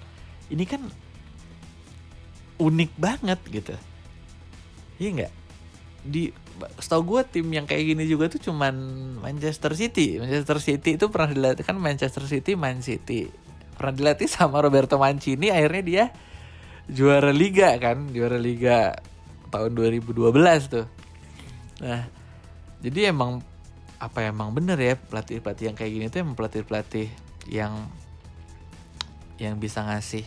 Ini 0.52 0.64
kan 0.68 0.82
unik 2.60 2.92
banget 3.00 3.40
gitu. 3.48 3.74
Iya 5.00 5.08
nggak? 5.16 5.32
Di 6.02 6.34
setahu 6.78 7.16
gue 7.16 7.20
tim 7.26 7.46
yang 7.48 7.64
kayak 7.64 7.96
gini 7.96 8.04
juga 8.04 8.28
tuh 8.28 8.42
cuman 8.52 8.74
Manchester 9.24 9.72
City. 9.72 10.20
Manchester 10.20 10.58
City 10.60 11.00
itu 11.00 11.06
pernah 11.08 11.32
dilatih 11.32 11.64
kan 11.64 11.78
Manchester 11.80 12.28
City 12.28 12.52
Man 12.54 12.84
City. 12.84 13.30
Pernah 13.78 13.94
dilatih 13.96 14.28
sama 14.28 14.60
Roberto 14.60 15.00
Mancini 15.00 15.48
akhirnya 15.48 15.82
dia 15.82 16.04
juara 16.90 17.32
liga 17.32 17.72
kan 17.80 18.10
juara 18.12 18.36
liga 18.36 19.00
tahun 19.48 19.72
2012 19.72 20.12
tuh. 20.68 20.86
Nah 21.80 22.04
jadi 22.82 23.14
emang 23.14 23.40
apa 24.02 24.26
emang 24.26 24.50
bener 24.50 24.74
ya 24.82 24.98
pelatih 24.98 25.38
pelatih 25.38 25.70
yang 25.70 25.76
kayak 25.78 25.92
gini 25.94 26.06
tuh 26.10 26.26
emang 26.26 26.34
pelatih 26.34 26.66
pelatih 26.66 27.06
yang 27.46 27.86
yang 29.38 29.62
bisa 29.62 29.86
ngasih 29.86 30.26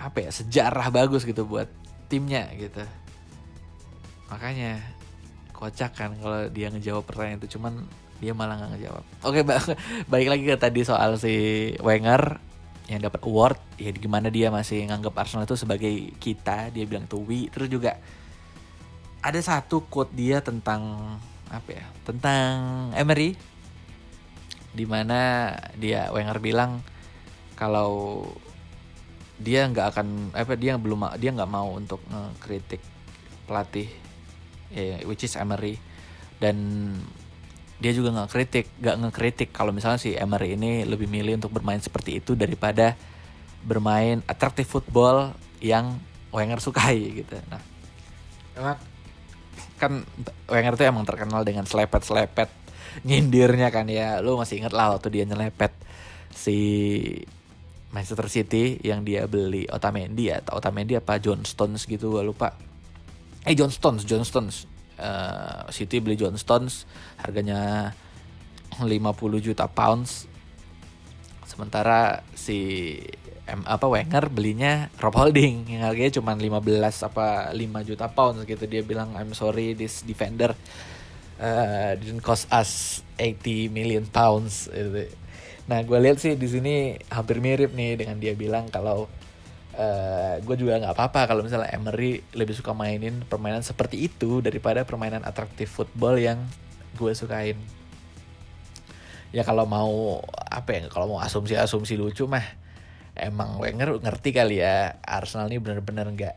apa 0.00 0.24
ya 0.24 0.30
sejarah 0.32 0.88
bagus 0.88 1.28
gitu 1.28 1.44
buat 1.44 1.68
timnya 2.08 2.48
gitu. 2.56 2.80
Makanya 4.32 4.80
kocak 5.52 5.92
kan 5.96 6.16
kalau 6.16 6.48
dia 6.48 6.72
ngejawab 6.72 7.04
pertanyaan 7.04 7.40
itu 7.44 7.56
cuman 7.60 7.84
dia 8.24 8.32
malah 8.32 8.56
nggak 8.56 8.70
ngejawab. 8.76 9.04
Oke 9.24 9.40
ba 9.44 9.60
baik 10.12 10.28
lagi 10.32 10.44
ke 10.48 10.56
tadi 10.56 10.80
soal 10.84 11.20
si 11.20 11.34
Wenger 11.84 12.40
yang 12.88 13.04
dapat 13.04 13.20
award 13.28 13.60
ya 13.76 13.92
gimana 13.92 14.32
dia 14.32 14.48
masih 14.48 14.88
nganggap 14.88 15.12
Arsenal 15.12 15.44
itu 15.44 15.58
sebagai 15.60 15.92
kita 16.16 16.72
dia 16.72 16.88
bilang 16.88 17.04
tuh 17.04 17.20
we. 17.20 17.52
Terus 17.52 17.68
juga 17.68 18.00
ada 19.20 19.40
satu 19.44 19.84
quote 19.88 20.12
dia 20.16 20.40
tentang 20.40 21.16
apa 21.46 21.70
ya 21.70 21.86
tentang 22.02 22.54
Emery 22.98 23.38
di 24.76 24.84
mana 24.84 25.52
dia 25.78 26.12
Wenger 26.12 26.36
bilang 26.42 26.84
kalau 27.56 28.24
dia 29.36 29.68
nggak 29.68 29.86
akan 29.96 30.06
apa 30.32 30.56
dia 30.56 30.76
belum 30.76 31.16
dia 31.16 31.32
nggak 31.32 31.50
mau 31.52 31.72
untuk 31.76 32.00
ngekritik 32.08 32.80
pelatih 33.48 33.88
eh, 34.72 35.00
which 35.08 35.24
is 35.24 35.36
Emery. 35.36 35.80
Dan 36.36 36.56
dia 37.80 37.92
juga 37.92 38.12
nggak 38.12 38.30
kritik 38.32 38.66
nggak 38.80 38.96
ngekritik 39.08 39.50
kalau 39.52 39.72
misalnya 39.72 40.00
si 40.00 40.16
Emery 40.16 40.56
ini 40.56 40.84
lebih 40.84 41.08
milih 41.08 41.40
untuk 41.40 41.52
bermain 41.52 41.80
seperti 41.80 42.20
itu 42.20 42.36
daripada 42.36 42.96
bermain 43.64 44.20
atraktif 44.28 44.68
football 44.68 45.32
yang 45.60 45.96
Wenger 46.32 46.60
sukai 46.60 47.24
gitu. 47.24 47.36
Nah 47.48 47.60
emang 48.56 48.76
kan 49.76 50.04
Wenger 50.48 50.74
tuh 50.74 50.86
emang 50.88 51.04
terkenal 51.04 51.44
dengan 51.44 51.68
selepet-selepet 51.68 52.48
nyindirnya 53.04 53.68
kan 53.68 53.90
ya. 53.90 54.24
Lu 54.24 54.40
masih 54.40 54.62
inget 54.62 54.72
lah 54.72 54.96
waktu 54.96 55.12
dia 55.12 55.24
nyelepet 55.28 55.72
si 56.32 56.56
Manchester 57.92 58.28
City 58.28 58.80
yang 58.84 59.04
dia 59.04 59.24
beli 59.24 59.64
Otamendi 59.68 60.28
atau 60.32 60.60
Otamendi 60.60 60.96
apa 60.96 61.16
John 61.20 61.44
Stones 61.44 61.84
gitu 61.84 62.16
gue 62.16 62.24
lupa. 62.24 62.56
Eh 63.44 63.56
John 63.56 63.72
Stones 63.72 64.04
John 64.08 64.24
Stones. 64.24 64.68
Uh, 64.96 65.68
City 65.68 66.00
beli 66.00 66.16
John 66.16 66.40
Stones 66.40 66.88
harganya 67.20 67.92
50 68.80 68.92
juta 69.44 69.68
pounds. 69.68 70.24
Sementara 71.44 72.24
si 72.32 72.96
M, 73.46 73.62
apa 73.62 73.86
Wenger 73.86 74.26
belinya 74.26 74.90
Rob 74.98 75.14
Holding 75.14 75.70
yang 75.70 75.86
harganya 75.86 76.18
cuma 76.18 76.34
15 76.34 76.50
apa 77.06 77.54
5 77.54 77.88
juta 77.88 78.10
pounds 78.10 78.42
gitu 78.42 78.66
dia 78.66 78.82
bilang 78.82 79.14
I'm 79.14 79.38
sorry 79.38 79.78
this 79.78 80.02
defender 80.02 80.50
uh, 81.38 81.94
didn't 81.94 82.26
cost 82.26 82.50
us 82.50 83.02
80 83.14 83.70
million 83.70 84.02
pounds 84.10 84.66
gitu. 84.66 85.06
Nah 85.70 85.82
gue 85.82 85.98
lihat 85.98 86.18
sih 86.18 86.34
di 86.34 86.46
sini 86.50 86.98
hampir 87.10 87.38
mirip 87.38 87.74
nih 87.74 87.98
dengan 87.98 88.18
dia 88.18 88.34
bilang 88.34 88.70
kalau 88.70 89.06
uh, 89.74 89.82
eh, 89.82 90.34
gue 90.42 90.56
juga 90.58 90.78
nggak 90.82 90.94
apa-apa 90.94 91.30
kalau 91.30 91.42
misalnya 91.42 91.70
Emery 91.74 92.22
lebih 92.34 92.54
suka 92.54 92.74
mainin 92.74 93.22
permainan 93.26 93.62
seperti 93.62 94.06
itu 94.10 94.42
daripada 94.42 94.82
permainan 94.86 95.22
atraktif 95.26 95.70
football 95.70 96.18
yang 96.18 96.42
gue 96.98 97.12
sukain. 97.14 97.58
Ya 99.34 99.42
kalau 99.42 99.66
mau 99.66 100.22
apa 100.50 100.70
ya 100.70 100.80
kalau 100.90 101.14
mau 101.14 101.20
asumsi-asumsi 101.22 101.98
lucu 101.98 102.24
mah 102.30 102.65
emang 103.16 103.56
Wenger 103.56 103.96
ngerti 103.96 104.36
kali 104.36 104.60
ya 104.60 105.00
Arsenal 105.02 105.48
ini 105.48 105.58
benar-benar 105.58 106.06
nggak 106.12 106.36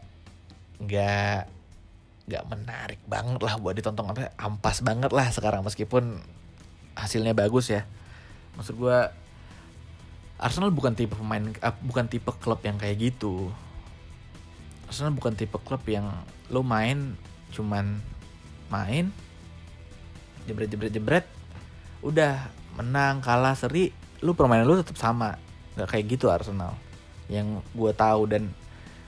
nggak 0.80 1.39
nggak 2.30 2.44
menarik 2.48 3.02
banget 3.10 3.42
lah 3.42 3.60
buat 3.60 3.76
ditonton. 3.76 4.08
Apa 4.10 4.32
ampas 4.39 4.80
banget 4.80 5.12
lah 5.12 5.28
sekarang 5.30 5.62
meskipun 5.65 6.24
hasilnya 6.96 7.36
bagus 7.36 7.70
ya. 7.74 7.84
Maksud 8.56 8.76
gue 8.80 8.98
Arsenal 10.39 10.72
bukan 10.72 10.96
tipe 10.96 11.20
pemain 11.20 11.52
uh, 11.60 11.76
bukan 11.84 12.08
tipe 12.08 12.32
klub 12.39 12.63
yang 12.63 12.80
kayak 12.80 13.12
gitu. 13.12 13.52
Arsenal 14.88 15.12
bukan 15.12 15.36
tipe 15.36 15.60
klub 15.60 15.84
yang 15.86 16.08
lo 16.50 16.63
main 16.63 17.13
cuman 17.50 17.98
main 18.70 19.10
jebret 20.46 20.70
jebret 20.70 20.94
jebret 20.94 21.26
udah 22.06 22.50
menang 22.78 23.20
kalah 23.20 23.58
seri 23.58 23.92
lu 24.22 24.38
permainan 24.38 24.70
lu 24.70 24.78
tetap 24.80 24.96
sama 24.96 25.36
nggak 25.80 25.89
kayak 25.96 26.06
gitu 26.12 26.28
Arsenal. 26.28 26.76
Yang 27.32 27.63
gue 27.72 27.92
tahu 27.96 28.22
dan 28.28 28.52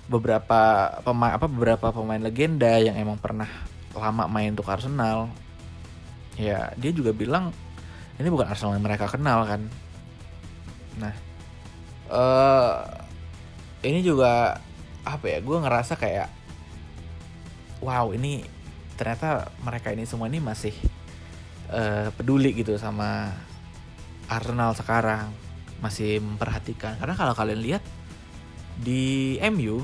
beberapa 0.08 0.92
pemain 1.04 1.36
apa 1.36 1.48
beberapa 1.48 1.88
pemain 1.92 2.20
legenda 2.20 2.80
yang 2.80 2.96
emang 2.96 3.20
pernah 3.20 3.48
lama 3.92 4.28
main 4.28 4.56
untuk 4.56 4.68
Arsenal 4.72 5.32
ya 6.40 6.72
dia 6.80 6.92
juga 6.96 7.12
bilang 7.12 7.52
ini 8.16 8.28
bukan 8.32 8.48
Arsenal 8.48 8.76
yang 8.80 8.86
mereka 8.88 9.08
kenal 9.08 9.44
kan. 9.48 9.62
Nah 11.00 11.14
uh, 12.12 12.84
ini 13.84 14.04
juga 14.04 14.60
apa 15.02 15.26
ya 15.26 15.40
gue 15.42 15.58
ngerasa 15.58 15.98
kayak 15.98 16.30
wow 17.82 18.14
ini 18.14 18.46
ternyata 19.00 19.50
mereka 19.66 19.90
ini 19.90 20.06
semua 20.06 20.30
ini 20.30 20.38
masih 20.38 20.76
uh, 21.74 22.14
peduli 22.14 22.54
gitu 22.54 22.78
sama 22.78 23.34
Arsenal 24.30 24.78
sekarang 24.78 25.34
masih 25.82 26.22
memperhatikan. 26.22 26.96
Karena 27.02 27.18
kalau 27.18 27.34
kalian 27.36 27.62
lihat 27.62 27.84
di 28.82 29.36
MU 29.52 29.84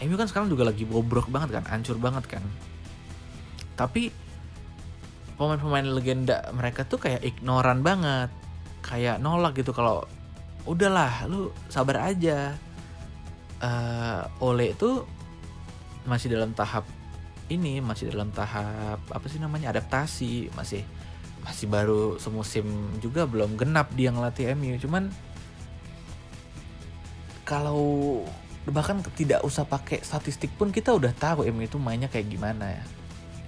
MU 0.00 0.16
kan 0.16 0.28
sekarang 0.28 0.48
juga 0.48 0.64
lagi 0.64 0.88
bobrok 0.88 1.28
banget 1.28 1.60
kan 1.60 1.64
hancur 1.68 2.00
banget 2.00 2.24
kan. 2.24 2.44
Tapi 3.76 4.08
pemain-pemain 5.36 5.84
legenda 5.84 6.48
mereka 6.56 6.88
tuh 6.88 6.96
kayak 6.96 7.20
ignoran 7.20 7.84
banget. 7.84 8.32
Kayak 8.80 9.20
nolak 9.20 9.60
gitu 9.60 9.76
kalau 9.76 10.08
udahlah 10.64 11.28
lu 11.28 11.52
sabar 11.68 12.08
aja. 12.08 12.56
Uh, 13.60 14.24
Ole 14.40 14.72
itu 14.72 15.04
masih 16.08 16.32
dalam 16.32 16.56
tahap 16.56 16.88
ini 17.52 17.84
masih 17.84 18.08
dalam 18.08 18.32
tahap 18.32 19.04
apa 19.12 19.26
sih 19.28 19.36
namanya 19.36 19.68
adaptasi 19.68 20.48
masih 20.56 20.80
masih 21.44 21.66
baru 21.66 22.20
semusim 22.20 22.66
juga 23.00 23.24
belum 23.24 23.56
genap 23.56 23.90
dia 23.96 24.12
ngelatih 24.12 24.52
MU 24.56 24.76
cuman 24.76 25.08
kalau 27.48 28.22
bahkan 28.68 29.02
tidak 29.16 29.42
usah 29.42 29.66
pakai 29.66 30.04
statistik 30.04 30.52
pun 30.54 30.70
kita 30.70 30.92
udah 30.94 31.10
tahu 31.16 31.48
MU 31.50 31.66
itu 31.66 31.80
mainnya 31.80 32.06
kayak 32.06 32.28
gimana 32.30 32.70
ya. 32.70 32.84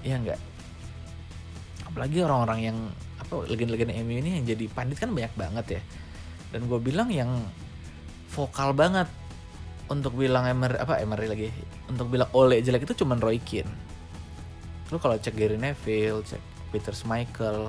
Iya 0.03 0.17
enggak 0.19 0.41
apalagi 1.93 2.25
orang-orang 2.25 2.61
yang 2.73 2.79
apa 3.21 3.45
legenda-legenda 3.53 3.93
MU 4.01 4.17
ini 4.17 4.41
yang 4.41 4.45
jadi 4.49 4.65
pandit 4.73 4.97
kan 4.97 5.13
banyak 5.13 5.33
banget 5.37 5.67
ya. 5.77 5.83
Dan 6.57 6.65
gue 6.65 6.81
bilang 6.81 7.13
yang 7.13 7.29
vokal 8.33 8.73
banget 8.73 9.13
untuk 9.93 10.17
bilang 10.17 10.49
Emery 10.49 10.81
apa 10.81 11.05
Emery 11.05 11.29
lagi? 11.29 11.49
Untuk 11.93 12.09
bilang 12.09 12.33
Ole 12.33 12.65
jelek 12.65 12.89
itu 12.89 13.05
cuman 13.05 13.21
Roy 13.21 13.37
Keane. 13.45 13.69
Lu 14.89 14.97
kalau 14.97 15.21
cek 15.21 15.37
Gary 15.37 15.61
Neville 15.61 16.25
cek 16.25 16.41
Peter 16.73 16.97
Schmeichel 16.97 17.69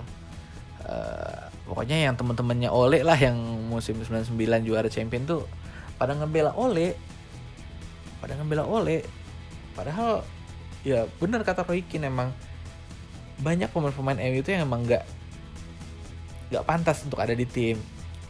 uh, 0.87 1.43
pokoknya 1.67 2.07
yang 2.07 2.15
temen-temennya 2.15 2.71
Ole 2.71 3.03
lah 3.03 3.19
yang 3.19 3.35
musim 3.67 3.99
99 3.99 4.39
juara 4.63 4.87
champion 4.87 5.27
tuh 5.27 5.43
pada 5.99 6.15
ngebela 6.15 6.55
Ole. 6.55 6.95
Pada 8.23 8.39
ngebela 8.39 8.63
Ole. 8.63 9.03
Padahal 9.75 10.23
ya 10.87 11.07
benar 11.19 11.43
kata 11.43 11.67
Roy 11.67 11.83
Keane 11.83 12.07
emang 12.07 12.31
banyak 13.39 13.67
pemain-pemain 13.71 14.19
MU 14.19 14.39
itu 14.39 14.51
yang 14.55 14.67
emang 14.67 14.87
nggak 14.87 15.03
nggak 16.53 16.63
pantas 16.63 17.03
untuk 17.03 17.19
ada 17.19 17.35
di 17.35 17.43
tim 17.43 17.75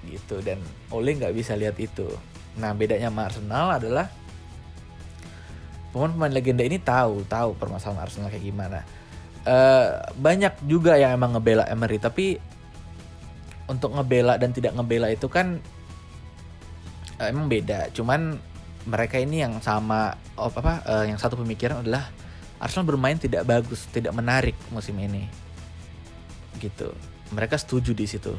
gitu. 0.10 0.42
Dan 0.42 0.62
Ole 0.90 1.14
nggak 1.14 1.34
bisa 1.34 1.54
lihat 1.54 1.78
itu. 1.78 2.10
Nah 2.58 2.74
bedanya 2.74 3.10
sama 3.10 3.30
Arsenal 3.30 3.68
adalah 3.78 4.08
pemain-pemain 5.94 6.34
legenda 6.34 6.66
ini 6.66 6.82
tahu 6.82 7.22
tahu 7.30 7.54
permasalahan 7.54 8.02
Arsenal 8.10 8.34
kayak 8.34 8.46
gimana 8.50 8.82
uh, 9.48 10.08
banyak 10.16 10.54
juga 10.68 10.96
yang 10.96 11.16
emang 11.16 11.36
ngebela 11.38 11.68
Emery 11.68 12.00
tapi 12.00 12.39
untuk 13.68 13.96
ngebela 13.96 14.36
dan 14.36 14.52
tidak 14.52 14.76
ngebela 14.76 15.08
itu 15.12 15.28
kan 15.32 15.60
uh, 17.20 17.28
emang 17.28 17.48
beda. 17.48 17.91
Cuman 17.96 18.36
mereka 18.84 19.16
ini 19.16 19.39
yang 19.39 19.64
sama 19.64 20.20
oh, 20.36 20.52
apa 20.52 20.84
uh, 20.84 21.06
yang 21.08 21.16
satu 21.16 21.39
pemikiran 21.39 21.84
adalah 21.84 22.12
Arsenal 22.60 22.88
bermain 22.88 23.20
tidak 23.20 23.44
bagus 23.48 23.88
tidak 23.91 24.12
menarik 24.16 24.56
musim 24.72 24.96
ini. 25.00 25.28
Gitu. 26.60 26.91
Mereka 27.32 27.56
setuju 27.60 27.96
di 27.96 28.06
situ. 28.08 28.36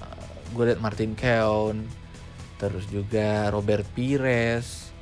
Uh, 0.00 0.36
gue 0.56 0.72
liat 0.72 0.80
Martin 0.80 1.12
Keown 1.16 1.84
terus 2.56 2.88
juga 2.88 3.52
Robert 3.52 3.84
Pires. 3.92 4.92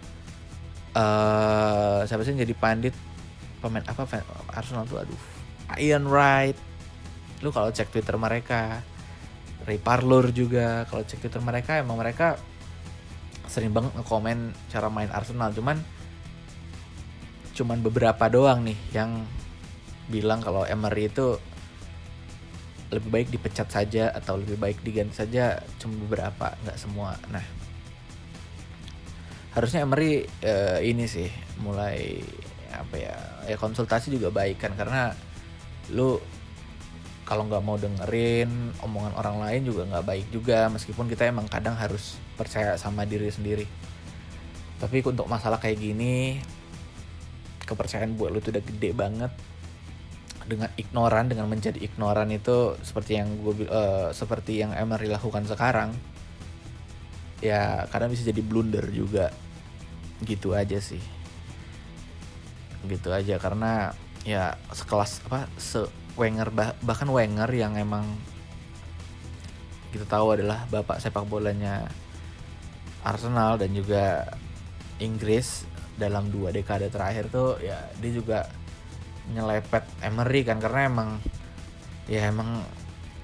Uh, 0.92 2.04
siapa 2.04 2.20
sih 2.20 2.36
yang 2.36 2.44
jadi 2.44 2.56
pandit 2.58 2.94
pemain 3.62 3.86
apa 3.86 4.02
Arsenal 4.50 4.84
tuh 4.90 5.06
aduh. 5.06 5.20
Ian 5.78 6.10
Wright. 6.10 6.58
Lu 7.40 7.54
kalau 7.54 7.70
cek 7.70 7.94
Twitter 7.94 8.18
mereka 8.18 8.82
Ray 9.62 9.78
Parlour 9.78 10.34
juga 10.34 10.82
kalau 10.90 11.06
cek 11.06 11.22
Twitter 11.22 11.38
mereka 11.38 11.78
emang 11.78 11.94
mereka 12.02 12.34
sering 13.46 13.70
banget 13.70 13.94
ngekomen 13.94 14.50
cara 14.66 14.90
main 14.90 15.10
Arsenal. 15.14 15.54
Cuman 15.54 15.78
cuman 17.52 17.78
beberapa 17.84 18.26
doang 18.26 18.66
nih 18.66 18.78
yang 18.90 19.22
bilang 20.10 20.42
kalau 20.42 20.66
Emery 20.66 21.06
itu 21.06 21.38
lebih 22.92 23.08
baik 23.08 23.28
dipecat 23.32 23.68
saja 23.72 24.12
atau 24.12 24.36
lebih 24.36 24.60
baik 24.60 24.84
diganti 24.84 25.16
saja 25.16 25.62
cuma 25.80 25.96
beberapa 26.04 26.52
nggak 26.66 26.76
semua. 26.76 27.16
Nah 27.32 27.44
harusnya 29.52 29.84
Emery 29.84 30.24
uh, 30.44 30.80
ini 30.80 31.04
sih 31.04 31.28
mulai 31.60 32.20
apa 32.72 32.96
ya 32.96 33.16
ya 33.46 33.56
konsultasi 33.60 34.14
juga 34.14 34.32
baik 34.32 34.62
kan 34.62 34.72
karena 34.74 35.12
lu 35.92 36.16
kalau 37.22 37.46
nggak 37.46 37.64
mau 37.64 37.78
dengerin 37.78 38.76
omongan 38.82 39.14
orang 39.14 39.36
lain 39.40 39.60
juga 39.64 39.88
nggak 39.88 40.04
baik 40.04 40.26
juga 40.34 40.68
meskipun 40.68 41.06
kita 41.06 41.30
emang 41.30 41.46
kadang 41.46 41.78
harus 41.78 42.18
percaya 42.34 42.74
sama 42.76 43.06
diri 43.06 43.30
sendiri. 43.30 43.64
Tapi 44.82 44.98
untuk 45.06 45.30
masalah 45.30 45.62
kayak 45.62 45.78
gini 45.78 46.42
kepercayaan 47.62 48.18
buat 48.18 48.34
lu 48.34 48.42
tuh 48.42 48.52
udah 48.58 48.64
gede 48.66 48.90
banget. 48.92 49.32
Dengan 50.42 50.74
ignoran 50.74 51.30
dengan 51.30 51.46
menjadi 51.46 51.78
ignoran 51.78 52.28
itu 52.34 52.74
seperti 52.82 53.14
yang 53.14 53.38
gue 53.40 53.70
uh, 53.70 54.10
seperti 54.10 54.58
yang 54.58 54.74
Emery 54.74 55.06
lakukan 55.06 55.46
sekarang 55.46 55.94
ya 57.38 57.86
kadang 57.88 58.10
bisa 58.10 58.26
jadi 58.26 58.42
blunder 58.42 58.90
juga. 58.90 59.30
Gitu 60.26 60.52
aja 60.52 60.82
sih 60.82 61.21
gitu 62.86 63.14
aja. 63.14 63.38
Karena 63.38 63.92
ya 64.22 64.54
sekelas 64.70 65.26
apa 65.26 65.50
se 65.58 65.82
Wenger 66.12 66.52
bah, 66.52 66.76
bahkan 66.84 67.08
Wenger 67.08 67.48
yang 67.56 67.72
emang 67.80 68.04
kita 69.92 70.04
tahu 70.04 70.36
adalah 70.36 70.68
bapak 70.68 71.00
sepak 71.00 71.24
bolanya 71.24 71.88
Arsenal 73.04 73.56
dan 73.56 73.72
juga 73.72 74.24
Inggris 75.00 75.64
dalam 75.96 76.28
dua 76.32 76.52
dekade 76.52 76.88
terakhir 76.88 77.28
tuh 77.28 77.60
ya 77.60 77.76
dia 78.00 78.12
juga 78.12 78.48
nyelepet 79.32 79.84
Emery 80.04 80.44
kan. 80.44 80.60
Karena 80.60 80.88
emang 80.88 81.10
ya 82.08 82.28
emang 82.28 82.60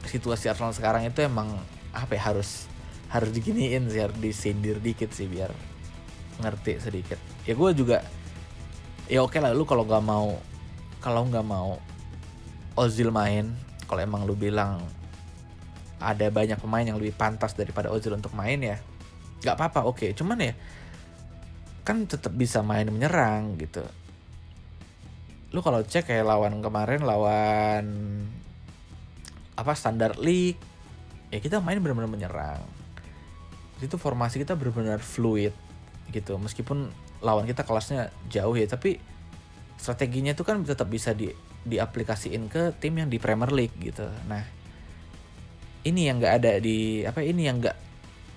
situasi 0.09 0.49
Arsenal 0.49 0.73
sekarang 0.73 1.05
itu 1.05 1.21
emang 1.25 1.61
apa 1.93 2.17
ya 2.17 2.33
harus 2.33 2.69
harus 3.09 3.33
diginiin 3.33 3.89
sih 3.89 4.05
harus 4.05 4.17
disindir 4.21 4.77
dikit 4.81 5.13
sih 5.13 5.29
biar 5.29 5.53
ngerti 6.41 6.79
sedikit. 6.81 7.19
Ya 7.49 7.57
gue 7.57 7.71
juga 7.73 8.05
ya 9.09 9.25
oke 9.25 9.41
lah 9.41 9.57
lu 9.57 9.65
kalau 9.65 9.89
nggak 9.89 10.05
mau 10.05 10.37
kalau 11.01 11.25
nggak 11.27 11.47
mau 11.47 11.81
Ozil 12.79 13.11
main 13.11 13.51
kalau 13.89 14.05
emang 14.05 14.23
lu 14.29 14.39
bilang 14.39 14.85
ada 15.99 16.31
banyak 16.31 16.61
pemain 16.63 16.87
yang 16.87 17.01
lebih 17.01 17.17
pantas 17.17 17.57
daripada 17.59 17.91
Ozil 17.91 18.15
untuk 18.15 18.31
main 18.37 18.61
ya 18.63 18.79
nggak 19.43 19.55
apa-apa 19.55 19.81
oke. 19.87 20.07
Cuman 20.15 20.39
ya 20.43 20.55
kan 21.87 22.05
tetap 22.05 22.35
bisa 22.35 22.61
main 22.61 22.87
menyerang 22.91 23.57
gitu. 23.57 23.83
Lu 25.55 25.65
kalau 25.65 25.81
cek 25.81 26.13
kayak 26.13 26.27
lawan 26.29 26.61
kemarin 26.61 27.01
lawan 27.07 27.87
apa 29.59 29.73
standar 29.75 30.21
league 30.21 30.61
ya 31.33 31.41
kita 31.41 31.63
main 31.63 31.81
benar-benar 31.81 32.11
menyerang. 32.11 32.63
Itu 33.79 33.97
formasi 33.97 34.43
kita 34.43 34.59
benar-benar 34.59 35.01
fluid 35.01 35.55
gitu 36.11 36.37
meskipun 36.41 36.91
lawan 37.25 37.45
kita 37.47 37.67
kelasnya 37.67 38.15
jauh 38.31 38.55
ya 38.55 38.67
tapi 38.71 38.99
strateginya 39.79 40.35
itu 40.35 40.43
kan 40.43 40.63
tetap 40.63 40.91
bisa 40.91 41.15
di 41.15 41.31
diaplikasiin 41.69 42.51
ke 42.51 42.75
tim 42.79 42.99
yang 42.99 43.11
di 43.11 43.19
Premier 43.19 43.51
League 43.51 43.77
gitu. 43.79 44.07
Nah 44.27 44.43
ini 45.87 46.11
yang 46.11 46.19
nggak 46.19 46.35
ada 46.43 46.53
di 46.59 47.03
apa 47.07 47.23
ini 47.23 47.47
yang 47.47 47.63
nggak 47.63 47.77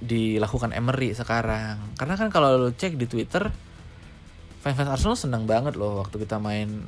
dilakukan 0.02 0.74
Emery 0.74 1.14
sekarang. 1.14 1.98
Karena 1.98 2.16
kan 2.18 2.30
kalau 2.34 2.58
lu 2.58 2.70
cek 2.74 2.98
di 2.98 3.06
Twitter 3.06 3.50
fans-fans 4.62 4.94
Arsenal 4.94 5.18
senang 5.18 5.44
banget 5.50 5.74
loh 5.74 6.06
waktu 6.06 6.22
kita 6.22 6.38
main 6.38 6.86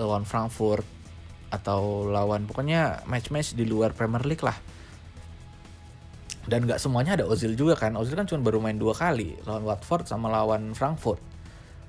lawan 0.00 0.24
Frankfurt 0.24 0.84
atau 1.52 2.08
lawan 2.08 2.48
pokoknya 2.48 3.04
match-match 3.06 3.54
di 3.54 3.68
luar 3.68 3.92
Premier 3.92 4.24
League 4.24 4.42
lah 4.42 4.56
dan 6.44 6.68
nggak 6.68 6.76
semuanya 6.76 7.16
ada 7.16 7.24
Ozil 7.24 7.56
juga 7.56 7.76
kan. 7.76 7.96
Ozil 7.96 8.16
kan 8.16 8.28
cuma 8.28 8.44
baru 8.44 8.60
main 8.60 8.76
dua 8.76 8.92
kali 8.92 9.36
lawan 9.48 9.64
Watford 9.64 10.04
sama 10.04 10.28
lawan 10.28 10.76
Frankfurt. 10.76 11.20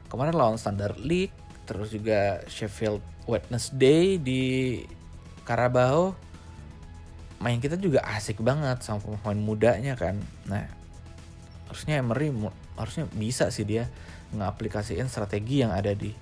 Kemarin 0.07 0.35
lawan 0.35 0.55
Standard 0.55 0.95
League 1.01 1.35
terus 1.67 1.91
juga 1.91 2.39
Sheffield 2.47 3.03
Wednesday 3.27 4.15
di 4.21 4.43
Carabao. 5.43 6.15
Main 7.43 7.59
kita 7.59 7.75
juga 7.75 7.99
asik 8.15 8.39
banget 8.39 8.79
sama 8.79 9.03
pemain 9.03 9.37
mudanya 9.37 9.99
kan. 9.99 10.15
Nah 10.47 10.65
harusnya 11.67 11.99
Emery 11.99 12.31
harusnya 12.79 13.11
bisa 13.11 13.51
sih 13.51 13.67
dia 13.67 13.91
ngaplikasiin 14.31 15.11
strategi 15.11 15.63
yang 15.63 15.75
ada 15.75 15.91
di 15.91 16.15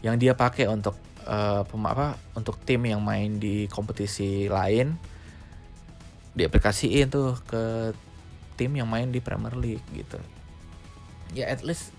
yang 0.00 0.16
dia 0.16 0.32
pakai 0.32 0.68
untuk 0.68 0.96
uh, 1.28 1.66
apa 1.66 2.16
untuk 2.32 2.56
tim 2.64 2.84
yang 2.88 3.02
main 3.04 3.36
di 3.36 3.68
kompetisi 3.68 4.46
lain 4.48 5.15
diaplikasiin 6.36 7.08
tuh 7.08 7.40
ke 7.48 7.96
tim 8.60 8.76
yang 8.76 8.86
main 8.86 9.08
di 9.08 9.24
Premier 9.24 9.56
League 9.56 9.82
gitu. 9.96 10.20
Ya 11.32 11.48
at 11.48 11.64
least 11.64 11.96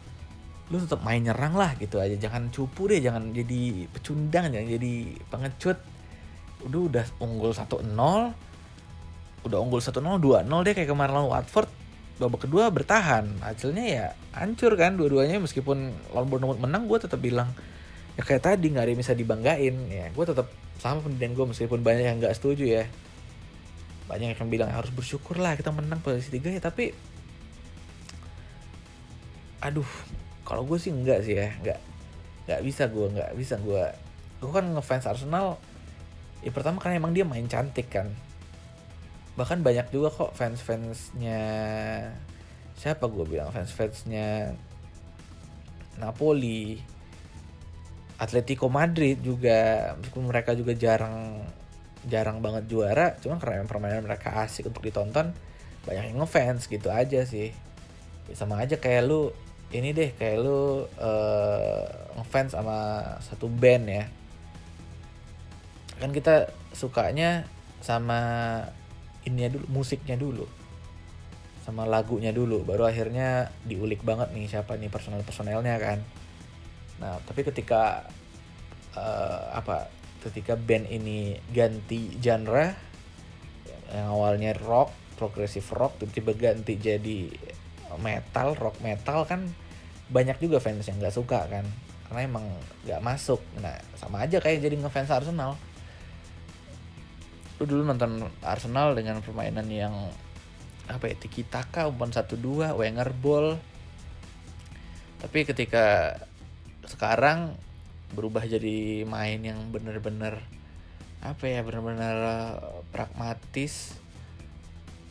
lu 0.70 0.78
tetap 0.78 1.02
main 1.02 1.20
nyerang 1.20 1.58
lah 1.58 1.74
gitu 1.82 1.98
aja. 1.98 2.14
Jangan 2.14 2.54
cupu 2.54 2.88
deh 2.88 3.02
jangan 3.02 3.34
jadi 3.34 3.90
pecundang 3.90 4.54
jangan 4.54 4.68
jadi 4.70 4.94
pengecut. 5.28 5.78
Udah 6.70 6.82
udah 6.90 7.06
unggul 7.22 7.52
1-0 7.54 7.66
udah 9.46 9.64
unggul 9.64 9.80
1-0 9.80 10.02
2-0 10.02 10.66
deh 10.66 10.74
kayak 10.78 10.90
kemarin 10.90 11.14
lawan 11.18 11.30
Watford. 11.34 11.70
Babak 12.18 12.50
kedua 12.50 12.70
bertahan. 12.70 13.42
Hasilnya 13.42 13.86
ya 13.86 14.06
hancur 14.38 14.74
kan 14.78 14.98
dua-duanya 14.98 15.42
meskipun 15.42 15.94
lawan 16.14 16.30
Bournemouth 16.30 16.62
menang 16.62 16.86
gue 16.86 16.98
tetap 17.02 17.22
bilang 17.22 17.50
ya 18.18 18.26
kayak 18.26 18.42
tadi 18.42 18.74
nggak 18.74 18.86
ada 18.86 18.92
yang 18.94 19.02
bisa 19.02 19.14
dibanggain. 19.18 19.76
Ya 19.90 20.10
gue 20.14 20.26
tetap 20.26 20.50
sama 20.78 21.02
pendidikan 21.02 21.34
gue 21.34 21.46
meskipun 21.54 21.82
banyak 21.82 22.06
yang 22.06 22.18
nggak 22.22 22.38
setuju 22.38 22.66
ya 22.82 22.86
banyak 24.08 24.40
yang 24.40 24.50
bilang 24.50 24.72
harus 24.72 24.90
bersyukur 24.90 25.38
lah 25.38 25.54
kita 25.60 25.70
menang 25.72 26.00
posisi 26.00 26.32
tiga 26.40 26.50
ya. 26.52 26.64
Tapi 26.64 26.96
aduh 29.62 29.88
kalau 30.48 30.64
gue 30.64 30.80
sih 30.80 30.96
enggak 30.96 31.28
sih 31.28 31.36
ya 31.36 31.52
nggak 31.60 31.80
nggak 32.48 32.62
bisa 32.64 32.88
gue 32.88 33.08
nggak 33.12 33.32
bisa 33.36 33.60
gue 33.60 33.84
gue 34.40 34.52
kan 34.54 34.64
ngefans 34.70 35.10
Arsenal 35.10 35.60
ya 36.46 36.54
pertama 36.54 36.80
kan 36.80 36.96
emang 36.96 37.12
dia 37.12 37.28
main 37.28 37.46
cantik 37.46 37.92
kan. 37.92 38.08
Bahkan 39.38 39.62
banyak 39.62 39.94
juga 39.94 40.10
kok 40.10 40.32
fans 40.34 40.64
fansnya 40.64 41.44
siapa 42.78 43.06
gue 43.10 43.26
bilang 43.26 43.50
fans 43.54 43.70
fansnya 43.74 44.54
Napoli 45.98 46.78
Atletico 48.18 48.66
Madrid 48.70 49.22
juga 49.22 49.94
meskipun 49.98 50.26
mereka 50.30 50.58
juga 50.58 50.74
jarang 50.74 51.46
jarang 52.08 52.40
banget 52.40 52.66
juara 52.72 53.16
cuma 53.20 53.38
karena 53.38 53.68
permainan 53.68 54.08
mereka 54.08 54.44
asik 54.44 54.72
untuk 54.72 54.84
ditonton 54.84 55.32
banyak 55.88 56.12
yang 56.12 56.20
ngefans 56.24 56.68
gitu 56.68 56.92
aja 56.92 57.24
sih 57.24 57.52
ya, 58.28 58.36
sama 58.36 58.60
aja 58.64 58.80
kayak 58.80 59.08
lu 59.08 59.32
ini 59.72 59.92
deh 59.92 60.16
kayak 60.16 60.44
lu 60.44 60.88
uh, 61.00 61.86
ngefans 62.20 62.56
sama 62.56 63.04
satu 63.24 63.52
band 63.52 63.86
ya 63.88 64.06
kan 65.98 66.14
kita 66.14 66.52
sukanya 66.72 67.48
sama 67.84 68.20
ininya 69.28 69.60
dulu 69.60 69.66
musiknya 69.70 70.16
dulu 70.16 70.46
sama 71.68 71.84
lagunya 71.84 72.32
dulu 72.32 72.64
baru 72.64 72.88
akhirnya 72.88 73.52
diulik 73.68 74.00
banget 74.08 74.32
nih 74.32 74.48
siapa 74.48 74.80
nih 74.80 74.88
personel 74.88 75.24
personelnya 75.28 75.76
kan 75.80 76.00
Nah, 76.98 77.18
tapi 77.26 77.46
ketika 77.46 78.06
uh, 78.98 79.42
apa? 79.54 79.90
Ketika 80.28 80.60
band 80.60 80.92
ini 80.92 81.40
ganti 81.56 82.20
genre 82.20 82.76
yang 83.88 84.12
awalnya 84.12 84.52
rock, 84.60 84.92
progressive 85.16 85.64
rock 85.72 86.04
tiba-tiba 86.04 86.36
ganti 86.36 86.76
jadi 86.76 87.32
metal, 87.96 88.60
rock 88.60 88.84
metal 88.84 89.24
kan 89.24 89.48
banyak 90.12 90.36
juga 90.44 90.60
fans 90.60 90.84
yang 90.88 91.00
nggak 91.00 91.16
suka 91.16 91.48
kan 91.48 91.64
karena 92.08 92.22
emang 92.24 92.46
nggak 92.84 93.00
masuk. 93.04 93.40
Nah 93.60 93.76
sama 93.96 94.24
aja 94.28 94.40
kayak 94.44 94.64
jadi 94.64 94.76
ngefans 94.80 95.12
Arsenal. 95.12 95.56
Lu 97.60 97.64
dulu 97.64 97.88
nonton 97.88 98.28
Arsenal 98.44 98.96
dengan 98.96 99.24
permainan 99.24 99.68
yang 99.72 99.96
apa 100.88 101.12
ya 101.12 101.16
tiki 101.20 101.44
taka 101.44 101.88
umpan 101.88 102.12
satu 102.12 102.40
dua 102.40 102.76
Wenger 102.76 103.12
ball. 103.16 103.60
Tapi 105.20 105.48
ketika 105.48 106.16
sekarang 106.88 107.60
berubah 108.16 108.48
jadi 108.48 109.04
main 109.04 109.44
yang 109.44 109.60
bener-bener 109.74 110.40
apa 111.20 111.44
ya 111.50 111.66
bener-bener 111.66 112.16
eh, 112.16 112.56
pragmatis 112.94 113.98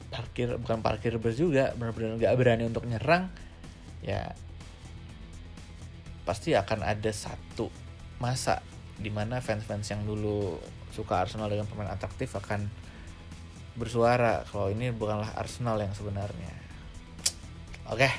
parkir 0.08 0.56
bukan 0.56 0.80
parkir 0.80 1.18
bus 1.18 1.36
juga 1.36 1.74
bener-bener 1.76 2.16
nggak 2.16 2.36
berani 2.38 2.64
untuk 2.64 2.86
nyerang 2.86 3.28
ya 4.00 4.32
pasti 6.24 6.54
akan 6.54 6.86
ada 6.86 7.10
satu 7.12 7.68
masa 8.22 8.62
di 8.96 9.12
mana 9.12 9.44
fans-fans 9.44 9.92
yang 9.92 10.02
dulu 10.08 10.56
suka 10.94 11.20
Arsenal 11.20 11.52
dengan 11.52 11.68
pemain 11.68 11.92
atraktif 11.92 12.32
akan 12.32 12.64
bersuara 13.76 14.40
kalau 14.48 14.72
ini 14.72 14.88
bukanlah 14.88 15.36
Arsenal 15.36 15.76
yang 15.76 15.92
sebenarnya 15.92 16.54
oke 17.92 18.00
okay. 18.00 18.12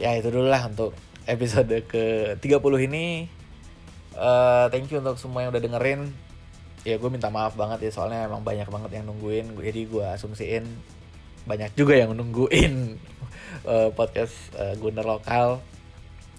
ya 0.00 0.16
itu 0.16 0.32
dulu 0.32 0.48
lah 0.48 0.64
untuk 0.72 0.96
episode 1.28 1.84
ke 1.84 2.34
30 2.40 2.88
ini 2.88 3.28
uh, 4.18 4.66
thank 4.70 4.90
you 4.90 4.98
untuk 4.98 5.18
semua 5.18 5.44
yang 5.44 5.50
udah 5.54 5.62
dengerin. 5.62 6.10
Ya 6.84 7.00
gue 7.00 7.10
minta 7.10 7.32
maaf 7.32 7.56
banget 7.56 7.88
ya 7.88 7.90
soalnya 7.92 8.28
emang 8.28 8.44
banyak 8.44 8.68
banget 8.68 8.90
yang 9.00 9.04
nungguin. 9.08 9.56
Jadi 9.56 9.80
gue 9.88 10.04
asumsiin 10.04 10.64
banyak 11.44 11.76
juga 11.76 11.96
yang 11.96 12.16
nungguin 12.16 12.96
uh, 13.68 13.90
podcast 13.98 14.34
uh, 14.56 14.76
Gunner 14.76 15.04
lokal. 15.04 15.64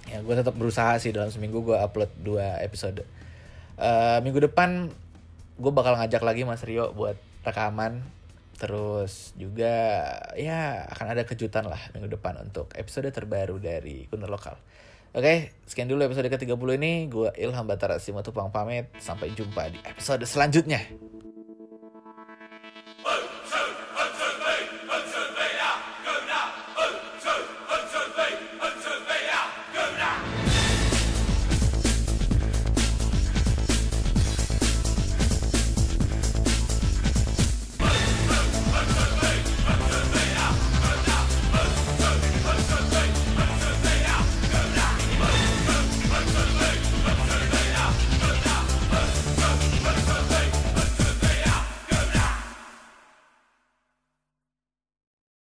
Ya 0.06 0.22
gue 0.22 0.34
tetap 0.38 0.54
berusaha 0.54 1.02
sih 1.02 1.10
dalam 1.10 1.34
seminggu 1.34 1.66
gue 1.66 1.78
upload 1.78 2.14
dua 2.22 2.62
episode. 2.62 3.02
Uh, 3.76 4.22
minggu 4.22 4.40
depan 4.46 4.94
gue 5.56 5.72
bakal 5.72 5.98
ngajak 5.98 6.22
lagi 6.22 6.42
Mas 6.46 6.62
Rio 6.62 6.94
buat 6.94 7.18
rekaman. 7.42 8.06
Terus 8.56 9.36
juga 9.36 9.76
ya 10.40 10.88
akan 10.88 11.12
ada 11.12 11.28
kejutan 11.28 11.68
lah 11.68 11.82
minggu 11.92 12.08
depan 12.08 12.40
untuk 12.40 12.72
episode 12.78 13.10
terbaru 13.12 13.58
dari 13.60 14.08
Kunder 14.08 14.30
Lokal. 14.32 14.56
Oke, 15.16 15.56
sekian 15.64 15.88
dulu 15.88 16.04
episode 16.04 16.28
ke-30 16.28 16.76
ini. 16.76 17.08
Gue 17.08 17.32
Ilham 17.40 17.64
Batara 17.64 17.96
Simatupang 18.04 18.52
pamit. 18.52 18.92
Sampai 19.00 19.32
jumpa 19.32 19.72
di 19.72 19.80
episode 19.88 20.28
selanjutnya. 20.28 20.84